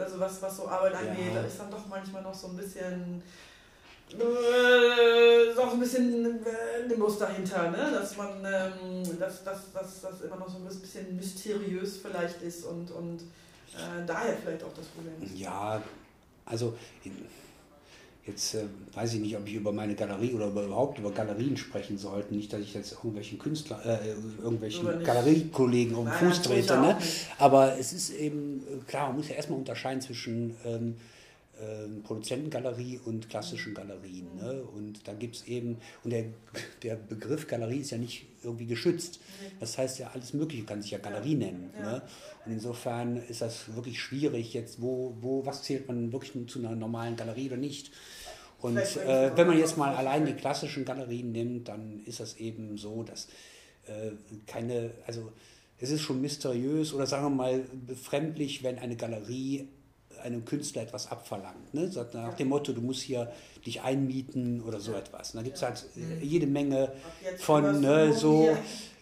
[0.00, 1.40] Also was, was so Arbeit angeht, ja.
[1.40, 3.22] da ist dann doch manchmal noch so ein bisschen
[4.12, 7.90] äh, auch ein bisschen äh, Nimbus dahinter, ne?
[7.92, 12.64] dass man ähm, dass, dass, dass das immer noch so ein bisschen mysteriös vielleicht ist
[12.64, 13.22] und, und
[13.74, 15.38] äh, daher vielleicht auch das Problem ist.
[15.38, 15.80] Ja,
[16.44, 16.76] also
[18.26, 18.64] jetzt äh,
[18.94, 22.34] weiß ich nicht, ob ich über meine Galerie oder überhaupt über Galerien sprechen sollte.
[22.34, 24.10] Nicht, dass ich jetzt irgendwelchen Künstler, äh,
[24.42, 26.78] irgendwelchen Galeriekollegen um den Fuß trete.
[26.78, 26.96] Ne?
[27.38, 30.96] Aber es ist eben, äh, klar, man muss ja erstmal unterscheiden zwischen ähm,
[31.60, 34.34] ähm, Produzentengalerie und klassischen Galerien.
[34.36, 34.62] Ne?
[34.62, 36.24] Und da gibt es eben, und der,
[36.82, 39.20] der Begriff Galerie ist ja nicht irgendwie geschützt.
[39.58, 41.70] Das heißt ja, alles Mögliche kann sich ja Galerie nennen.
[41.78, 41.92] Ja.
[41.92, 42.02] Ne?
[42.46, 46.74] Und insofern ist das wirklich schwierig, jetzt, wo, wo, was zählt man wirklich zu einer
[46.74, 47.90] normalen Galerie oder nicht.
[48.60, 52.76] Und äh, wenn man jetzt mal allein die klassischen Galerien nimmt, dann ist das eben
[52.76, 53.28] so, dass
[53.86, 54.12] äh,
[54.46, 55.32] keine, also
[55.78, 59.68] es ist schon mysteriös oder sagen wir mal befremdlich, wenn eine Galerie
[60.20, 61.74] einem Künstler etwas abverlangt.
[61.74, 61.90] Ne?
[61.90, 63.32] So nach dem Motto, du musst hier
[63.64, 65.34] dich einmieten oder so etwas.
[65.34, 66.92] Und da gibt es halt äh, jede Menge
[67.38, 68.56] von ne, so,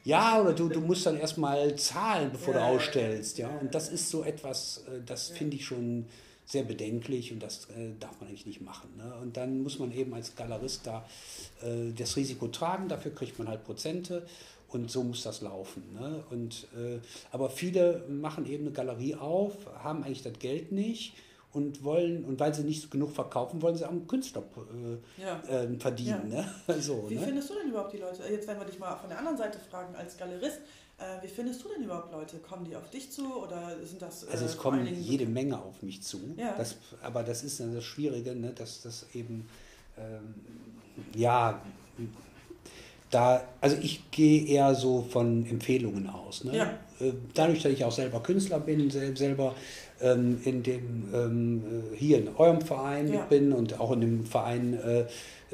[0.05, 3.39] ja, oder du, du musst dann erstmal zahlen, bevor du ausstellst.
[3.39, 3.49] Ja?
[3.61, 6.07] Und das ist so etwas, äh, das finde ich schon
[6.49, 8.89] sehr bedenklich und das äh, darf man eigentlich nicht machen.
[8.97, 9.15] Ne?
[9.21, 11.07] Und dann muss man eben als Galerist da
[11.63, 14.27] äh, das Risiko tragen, dafür kriegt man halt Prozente
[14.69, 15.83] und so muss das laufen.
[15.95, 16.25] Ne?
[16.31, 16.99] Und, äh,
[17.33, 21.15] aber viele machen eben eine Galerie auf, haben eigentlich das Geld nicht
[21.53, 25.41] und wollen, und weil sie nicht genug verkaufen, wollen sie am Künstler äh, ja.
[25.49, 26.31] äh, verdienen.
[26.31, 26.45] Ja.
[26.67, 26.81] Ne?
[26.81, 27.23] so, wie ne?
[27.23, 28.23] findest du denn überhaupt die Leute?
[28.31, 30.61] Jetzt werden wir dich mal von der anderen Seite fragen als Galerist.
[30.99, 32.39] Äh, wie findest du denn überhaupt Leute?
[32.39, 34.25] Kommen die auf dich zu oder sind das.
[34.25, 36.35] Äh, also es kommen jede Menge auf mich zu.
[36.37, 36.55] Ja.
[36.59, 38.53] Das, aber das ist das Schwierige, ne?
[38.53, 39.49] dass das eben
[39.97, 40.35] ähm,
[41.15, 41.63] ja
[43.11, 46.45] da, also ich gehe eher so von Empfehlungen aus.
[46.45, 46.57] Ne?
[46.57, 46.65] Ja.
[47.01, 49.55] Äh, dadurch, dass ich auch selber Künstler bin, selber
[50.01, 53.21] ähm, in dem ähm, äh, hier in eurem Verein ja.
[53.23, 55.01] bin und auch in dem Verein äh,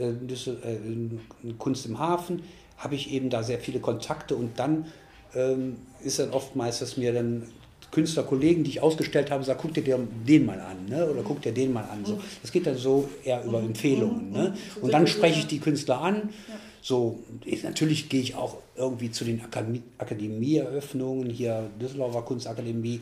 [0.02, 2.42] äh, Kunst im Hafen,
[2.76, 4.86] habe ich eben da sehr viele Kontakte und dann
[5.34, 7.44] ähm, ist dann oftmals, dass mir dann
[7.92, 9.82] Künstlerkollegen, die ich ausgestellt habe, sagen, guck dir
[10.26, 11.08] den mal an, ne?
[11.08, 12.04] oder guck dir den mal an.
[12.04, 12.16] So.
[12.16, 12.20] Mhm.
[12.42, 13.68] Das geht dann so eher über mhm.
[13.68, 14.32] Empfehlungen.
[14.32, 14.54] Ne?
[14.76, 14.82] Mhm.
[14.82, 16.30] Und dann spreche ich die Künstler an.
[16.48, 23.00] Ja So, ich, natürlich gehe ich auch irgendwie zu den Akademie, Akademieeröffnungen, hier Düsseldorfer Kunstakademie.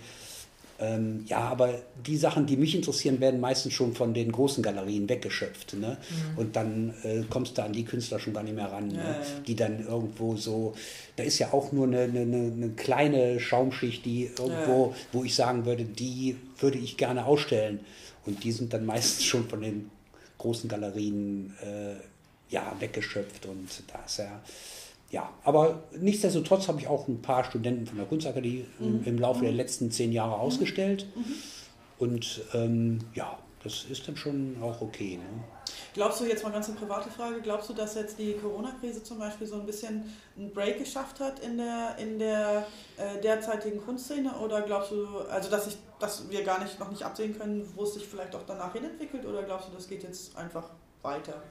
[0.78, 1.74] Ähm, ja, aber
[2.06, 5.74] die Sachen, die mich interessieren, werden meistens schon von den großen Galerien weggeschöpft.
[5.74, 5.96] Ne?
[5.98, 6.38] Mhm.
[6.38, 8.94] Und dann äh, kommst du an die Künstler schon gar nicht mehr ran, ne?
[8.94, 9.08] ja, ne?
[9.08, 9.40] ja.
[9.48, 10.74] die dann irgendwo so,
[11.16, 14.96] da ist ja auch nur eine, eine, eine kleine Schaumschicht, die irgendwo, ja.
[15.10, 17.80] wo ich sagen würde, die würde ich gerne ausstellen.
[18.26, 19.90] Und die sind dann meistens schon von den
[20.38, 22.11] großen Galerien äh,
[22.52, 24.40] ja, weggeschöpft und da ist ja,
[25.10, 29.02] ja, aber nichtsdestotrotz habe ich auch ein paar Studenten von der Kunstakademie mhm.
[29.04, 31.24] im Laufe der letzten zehn Jahre ausgestellt mhm.
[31.98, 35.18] und ähm, ja, das ist dann schon auch okay.
[35.18, 35.44] Ne?
[35.94, 39.18] Glaubst du, jetzt mal ganz eine private Frage, glaubst du, dass jetzt die Corona-Krise zum
[39.18, 40.04] Beispiel so ein bisschen
[40.36, 44.32] einen Break geschafft hat in der, in der äh, derzeitigen Kunstszene?
[44.38, 47.84] Oder glaubst du, also dass, ich, dass wir gar nicht, noch nicht absehen können, wo
[47.84, 49.26] es sich vielleicht auch danach hin entwickelt?
[49.26, 50.70] Oder glaubst du, das geht jetzt einfach
[51.02, 51.42] weiter?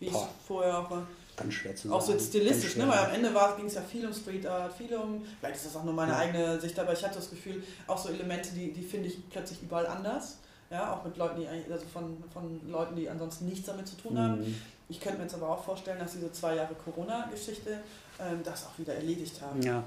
[0.00, 1.06] Wie ich vorher auch war.
[1.36, 1.94] Ganz schwer zu sagen.
[1.94, 2.88] Auch so stilistisch, ne?
[2.88, 5.76] weil am Ende ging es ja viel um Street Art, viel um, vielleicht ist das
[5.76, 6.18] auch nur meine ja.
[6.18, 9.62] eigene Sicht, aber ich hatte das Gefühl, auch so Elemente, die, die finde ich plötzlich
[9.62, 10.38] überall anders.
[10.70, 14.16] Ja, auch mit Leuten, die also von, von Leuten, die ansonsten nichts damit zu tun
[14.16, 14.40] haben.
[14.40, 14.54] Mhm.
[14.88, 17.80] Ich könnte mir jetzt aber auch vorstellen, dass diese zwei Jahre Corona-Geschichte
[18.20, 19.60] ähm, das auch wieder erledigt haben.
[19.62, 19.82] Ja.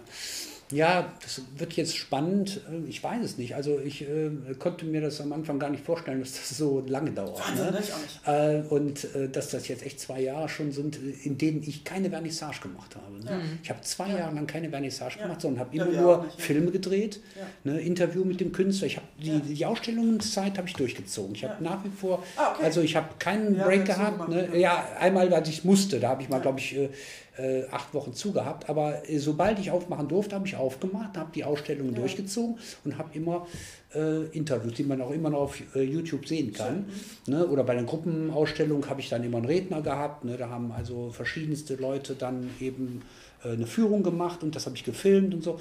[0.74, 2.62] Ja, das wird jetzt spannend.
[2.72, 3.56] Äh, ich weiß es nicht.
[3.56, 7.12] Also ich äh, konnte mir das am Anfang gar nicht vorstellen, dass das so lange
[7.12, 7.40] dauert.
[7.40, 7.82] Wahnsinn, ne?
[8.26, 8.32] auch.
[8.32, 12.10] Äh, und äh, dass das jetzt echt zwei Jahre schon sind, in denen ich keine
[12.10, 13.24] Vernissage gemacht habe.
[13.24, 13.32] Ne?
[13.32, 13.42] Ja.
[13.62, 14.20] Ich habe zwei ja.
[14.20, 15.24] Jahre lang keine Vernissage ja.
[15.24, 17.20] gemacht, sondern habe immer nur Filme gedreht,
[17.64, 17.80] ne?
[17.80, 18.88] Interview mit dem Künstler.
[18.88, 21.36] Ich habe die, die Ausstellungszeit habe ich durchgezogen.
[21.36, 22.64] Ich habe nach wie vor, ah, okay.
[22.64, 24.30] also ich habe keinen Break gehabt.
[24.30, 24.58] Ne?
[24.58, 26.00] Ja, einmal, weil ich musste.
[26.00, 26.90] Da habe ich mal, glaube ich, äh,
[27.38, 28.70] äh, acht Wochen zugehabt.
[28.70, 32.00] Aber äh, sobald ich aufmachen durfte, habe ich aufgemacht, habe die Ausstellungen ja.
[32.00, 33.48] durchgezogen und habe immer
[33.94, 36.86] äh, Interviews, die man auch immer noch auf äh, YouTube sehen kann.
[37.28, 37.46] Ne?
[37.48, 40.26] Oder bei den Gruppenausstellungen habe ich dann immer einen Redner gehabt.
[40.26, 40.38] Ne?
[40.38, 43.02] Da haben also verschiedenste Leute dann eben
[43.44, 45.60] äh, eine Führung gemacht und das habe ich gefilmt und so.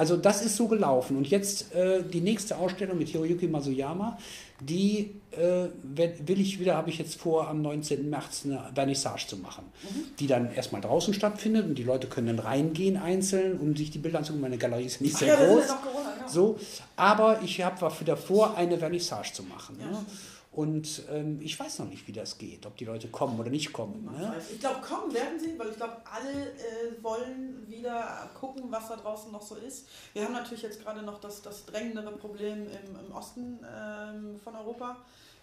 [0.00, 1.14] Also das ist so gelaufen.
[1.18, 4.16] Und jetzt äh, die nächste Ausstellung mit Hiroyuki Masuyama,
[4.58, 8.08] die äh, will ich wieder, habe ich jetzt vor, am 19.
[8.08, 10.16] März eine Vernissage zu machen, mhm.
[10.18, 13.98] die dann erstmal draußen stattfindet und die Leute können dann reingehen einzeln, um sich die
[13.98, 14.40] Bilder anzugucken.
[14.40, 15.68] Meine Galerie ist nicht Ach, sehr ja, groß.
[15.68, 16.28] Ja Corona, ja.
[16.28, 16.58] So,
[16.96, 19.76] aber ich habe wieder vor, eine Vernissage zu machen.
[19.76, 19.98] Ne?
[20.52, 23.72] Und ähm, ich weiß noch nicht, wie das geht, ob die Leute kommen oder nicht
[23.72, 24.04] kommen.
[24.04, 24.34] Ne?
[24.52, 28.96] Ich glaube, kommen werden sie, weil ich glaube, alle äh, wollen wieder gucken, was da
[28.96, 29.86] draußen noch so ist.
[30.12, 34.56] Wir haben natürlich jetzt gerade noch das, das drängendere Problem im, im Osten ähm, von
[34.56, 34.96] Europa.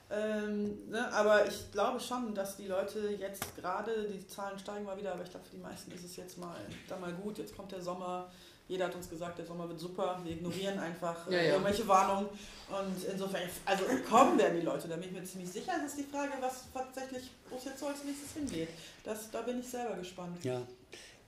[0.09, 1.09] Ähm, ne?
[1.13, 5.23] Aber ich glaube schon, dass die Leute jetzt gerade, die Zahlen steigen mal wieder, aber
[5.23, 6.55] ich glaube, für die meisten ist es jetzt mal,
[6.89, 7.37] dann mal gut.
[7.37, 8.29] Jetzt kommt der Sommer
[8.67, 11.53] jeder hat uns gesagt, der Sommer wird super, wir ignorieren einfach ja, ja.
[11.53, 12.27] irgendwelche Warnungen.
[12.69, 15.73] Und insofern, also kommen werden die Leute, da bin ich mir ziemlich sicher.
[15.85, 18.69] Es ist die Frage, was tatsächlich, wo es jetzt so als nächstes hingeht.
[19.03, 20.43] Das, da bin ich selber gespannt.
[20.43, 20.59] Ja,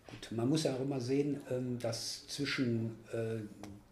[0.07, 0.31] gut.
[0.31, 3.39] Man muss ja auch immer sehen, ähm, dass zwischen äh,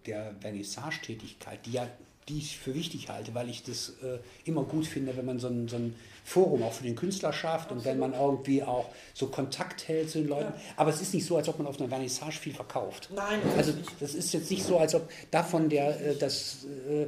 [0.06, 1.88] der Vernissage-Tätigkeit, die ja
[2.28, 5.48] die ich für wichtig halte, weil ich das äh, immer gut finde, wenn man so
[5.48, 5.96] ein, so ein
[6.28, 7.86] Forum auch für den Künstler schafft Absolut.
[7.86, 10.52] und wenn man irgendwie auch so Kontakt hält zu den Leuten.
[10.54, 10.62] Ja.
[10.76, 13.08] Aber es ist nicht so, als ob man auf einer Vernissage viel verkauft.
[13.16, 17.08] Nein, das also das ist jetzt nicht so, als ob davon der äh, das äh,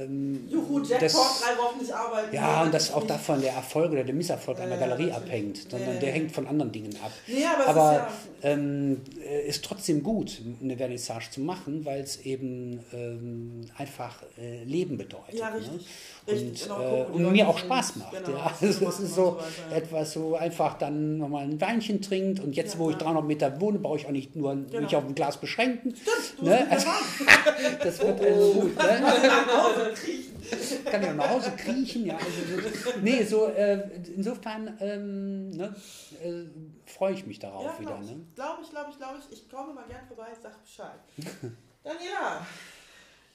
[0.00, 2.34] ähm, Juhu, Jackpot, das, drei Wochen nicht arbeiten.
[2.34, 5.70] Ja, und dass auch davon der Erfolg oder der Misserfolg ja, einer Galerie ja, abhängt,
[5.70, 7.12] sondern ja, der hängt von anderen Dingen ab.
[7.26, 12.24] Nee, aber, aber ist, ähm, äh, ist, trotzdem gut, eine Vernissage zu machen, weil es
[12.24, 15.34] eben ähm, einfach äh, Leben bedeutet.
[15.34, 15.86] Ja, richtig.
[16.26, 16.34] Ne?
[16.34, 18.12] Und, genau, äh, und mir auch Spaß macht.
[18.12, 18.52] Genau, ja.
[18.60, 19.38] Also es ist so,
[19.68, 23.60] so etwas so einfach dann nochmal ein Weinchen trinkt und jetzt, wo ich 300 Meter
[23.60, 24.80] wohne, brauche ich auch nicht nur genau.
[24.80, 25.94] mich auf ein Glas beschränken.
[25.96, 26.66] Stimmt, ne?
[26.70, 26.86] also,
[27.82, 28.76] das wird also gut.
[28.76, 29.02] Ne?
[29.90, 30.42] kriechen.
[30.84, 32.16] Kann ja nach Hause kriechen, ja.
[32.16, 35.74] Also, nee, so äh, insofern ähm, ne,
[36.22, 36.44] äh,
[36.86, 37.98] freue ich mich darauf ja, wieder.
[37.98, 38.26] Ne?
[38.34, 39.32] Glaube ich, glaube ich, glaube ich.
[39.38, 41.00] Ich komme mal gern vorbei, sag Bescheid.
[41.84, 42.46] Daniela.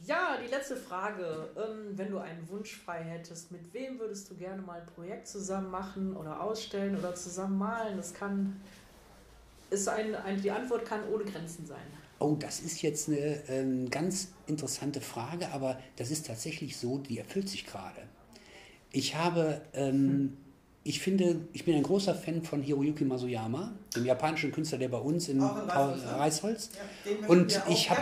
[0.06, 1.50] Ja, die letzte Frage.
[1.58, 5.28] Ähm, wenn du einen Wunsch frei hättest, mit wem würdest du gerne mal ein Projekt
[5.28, 7.98] zusammen machen oder ausstellen oder zusammen malen?
[7.98, 8.62] Das kann,
[9.70, 11.86] ist ein, ein, die Antwort kann ohne Grenzen sein.
[12.20, 17.20] Oh, das ist jetzt eine ähm, ganz interessante Frage, aber das ist tatsächlich so, die
[17.20, 18.02] erfüllt sich gerade.
[18.92, 20.38] Ich habe, ähm, hm.
[20.84, 24.98] ich finde, ich bin ein großer Fan von Hiroyuki Masuyama, dem japanischen Künstler, der bei
[24.98, 26.04] uns in, in Reisholz.
[26.18, 26.70] Reisholz.
[27.06, 28.00] Ja, und, ich hab,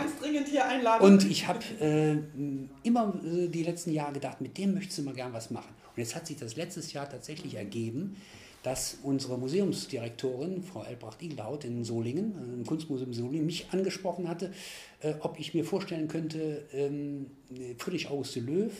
[1.02, 2.18] und ich habe äh,
[2.82, 5.74] immer äh, die letzten Jahre gedacht, mit dem möchtest du mal gern was machen.
[5.94, 8.16] Und jetzt hat sich das letztes Jahr tatsächlich ergeben,
[8.66, 14.50] dass unsere Museumsdirektorin, Frau Elbracht-Igelhaut in Solingen, äh, im Kunstmuseum Solingen, mich angesprochen hatte,
[15.02, 17.26] äh, ob ich mir vorstellen könnte, ähm,
[17.78, 18.72] Friedrich August de Löw,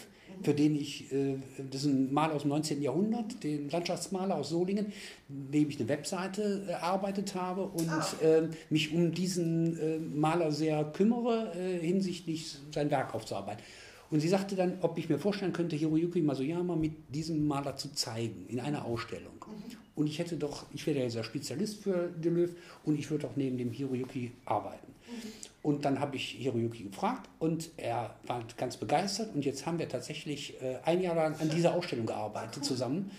[0.42, 1.36] für den ich, äh,
[1.70, 2.82] das ist ein Maler aus dem 19.
[2.82, 4.92] Jahrhundert, den Landschaftsmaler aus Solingen,
[5.28, 8.04] dem ich eine Webseite erarbeitet habe und ah.
[8.20, 13.62] äh, mich um diesen äh, Maler sehr kümmere äh, hinsichtlich sein Werk aufzuarbeiten.
[14.10, 17.92] Und sie sagte dann, ob ich mir vorstellen könnte, Hiroyuki Masuyama mit diesem Maler zu
[17.92, 19.34] zeigen in einer Ausstellung.
[19.46, 19.76] Mhm.
[19.96, 22.54] Und ich hätte doch, ich wäre ja dieser Spezialist für Deleuze
[22.84, 24.92] und ich würde auch neben dem Hiroyuki arbeiten.
[25.08, 25.46] Mhm.
[25.62, 29.34] Und dann habe ich Hiroyuki gefragt und er war ganz begeistert.
[29.34, 33.10] Und jetzt haben wir tatsächlich äh, ein Jahr lang an dieser Ausstellung gearbeitet zusammen.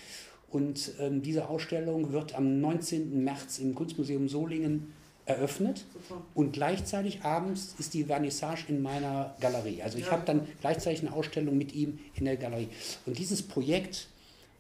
[0.49, 3.23] Und ähm, diese Ausstellung wird am 19.
[3.23, 4.93] März im Kunstmuseum Solingen
[5.27, 6.21] eröffnet Super.
[6.33, 9.81] und gleichzeitig abends ist die Vernissage in meiner Galerie.
[9.83, 10.11] Also ich ja.
[10.11, 12.69] habe dann gleichzeitig eine Ausstellung mit ihm in der Galerie.
[13.05, 14.07] Und dieses Projekt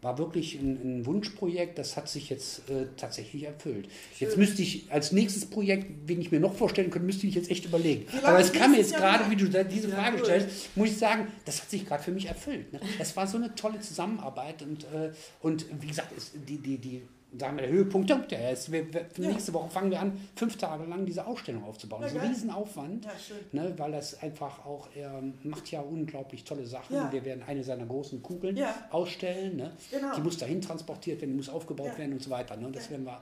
[0.01, 3.87] war wirklich ein, ein Wunschprojekt, das hat sich jetzt äh, tatsächlich erfüllt.
[4.15, 4.27] Schön.
[4.27, 7.49] Jetzt müsste ich als nächstes Projekt, wenn ich mir noch vorstellen könnte, müsste ich jetzt
[7.49, 8.05] echt überlegen.
[8.21, 11.27] Aber es kam mir jetzt gerade, wie du diese Frage ja, stellst, muss ich sagen,
[11.45, 12.71] das hat sich gerade für mich erfüllt.
[12.73, 12.79] Ne?
[12.99, 15.11] Das war so eine tolle Zusammenarbeit und, äh,
[15.41, 17.01] und wie gesagt, es, die, die, die
[17.37, 18.71] sagen wir, der Höhepunkt der ist.
[18.71, 19.29] Wir, wir, ja.
[19.29, 22.01] Nächste Woche fangen wir an, fünf Tage lang diese Ausstellung aufzubauen.
[22.01, 23.11] Ja, das ist ein Riesenaufwand, ja,
[23.51, 26.95] ne, weil das einfach auch, er macht ja unglaublich tolle Sachen.
[26.95, 27.11] Ja.
[27.11, 28.57] Wir werden eine seiner großen Kugeln
[28.91, 29.57] ausstellen.
[29.57, 29.71] Ne?
[29.91, 30.15] Genau.
[30.15, 32.55] Die muss dahin transportiert werden, die muss aufgebaut werden und so weiter.
[32.55, 32.67] Ne?
[32.67, 33.21] Und das werden wir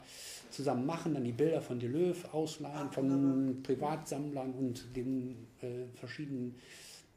[0.52, 6.56] zusammen machen, dann die Bilder von Deleuve ausleihen, von Privatsammlern und den äh, verschiedenen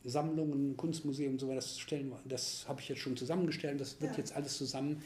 [0.05, 1.57] Sammlungen, Kunstmuseum und so weiter.
[1.57, 1.79] Das,
[2.25, 3.81] das habe ich jetzt schon zusammengestellt.
[3.81, 5.03] Das wird jetzt alles zusammen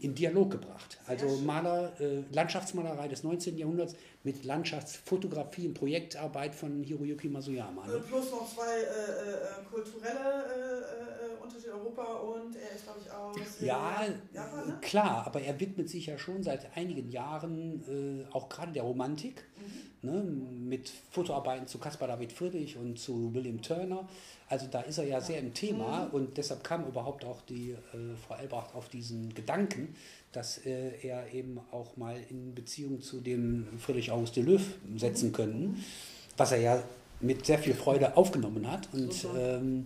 [0.00, 0.98] in Dialog gebracht.
[1.06, 3.58] Also Maler, äh, Landschaftsmalerei des 19.
[3.58, 3.94] Jahrhunderts
[4.24, 7.86] mit Landschaftsfotografie und Projektarbeit von Hiroyuki Masuyama.
[7.86, 8.02] Ne?
[8.08, 13.10] Plus noch zwei äh, äh, kulturelle äh, äh, Unterschiede Europa und er ist, glaube ich,
[13.10, 14.68] aus ja, Japan.
[14.68, 14.78] Ne?
[14.80, 19.44] Klar, aber er widmet sich ja schon seit einigen Jahren auch gerade der Romantik.
[19.58, 19.91] Mhm.
[20.04, 24.08] Ne, mit Fotoarbeiten zu Caspar David Friedrich und zu William Turner.
[24.48, 26.10] Also da ist er ja sehr im Thema mhm.
[26.10, 29.94] und deshalb kam überhaupt auch die äh, Frau Elbracht auf diesen Gedanken,
[30.32, 34.62] dass äh, er eben auch mal in Beziehung zu dem Friedrich August de Löw
[34.96, 35.32] setzen mhm.
[35.34, 35.84] können,
[36.36, 36.82] was er ja
[37.20, 38.88] mit sehr viel Freude aufgenommen hat.
[38.92, 39.84] Und ähm,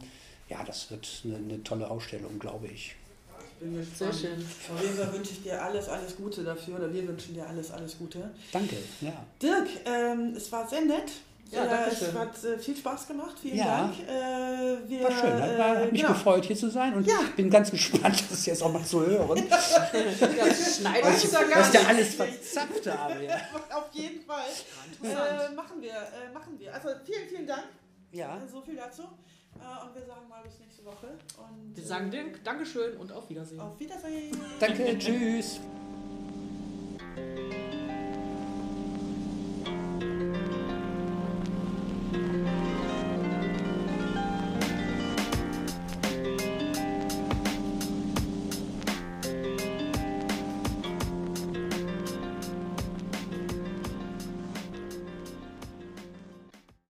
[0.48, 2.96] ja, das wird eine, eine tolle Ausstellung, glaube ich.
[3.60, 4.14] Bin gespannt.
[4.14, 4.46] Sehr schön.
[4.74, 7.70] Auf jeden Fall wünsche ich dir alles, alles Gute dafür oder wir wünschen dir alles,
[7.70, 8.30] alles Gute.
[8.52, 9.12] Danke, ja.
[9.40, 11.10] Dirk, ähm, es war sehr nett.
[11.50, 13.36] Ja, ja es hat äh, viel Spaß gemacht.
[13.40, 13.64] Vielen ja.
[13.64, 13.94] Dank.
[14.00, 15.42] Äh, wir, war schön.
[15.42, 15.64] Hat, ne?
[15.64, 16.12] hat mich genau.
[16.12, 16.94] gefreut, hier zu sein.
[16.94, 17.20] Und ja.
[17.22, 19.38] ich bin ganz gespannt, das jetzt auch mal zu hören.
[19.48, 23.24] ja, schneid was, ich, was ich da alles verzapft habe.
[23.24, 23.36] Ja.
[23.76, 24.44] Auf jeden Fall.
[25.02, 26.74] Äh, machen, wir, äh, machen wir.
[26.74, 27.64] Also vielen, vielen Dank.
[28.10, 28.40] Ja.
[28.50, 29.02] So viel dazu.
[29.60, 31.08] Äh, und wir sagen mal bis nächste Woche.
[31.38, 33.60] Und wir sagen äh, Dankeschön und auf Wiedersehen.
[33.60, 34.36] Auf Wiedersehen.
[34.60, 35.60] Danke, tschüss.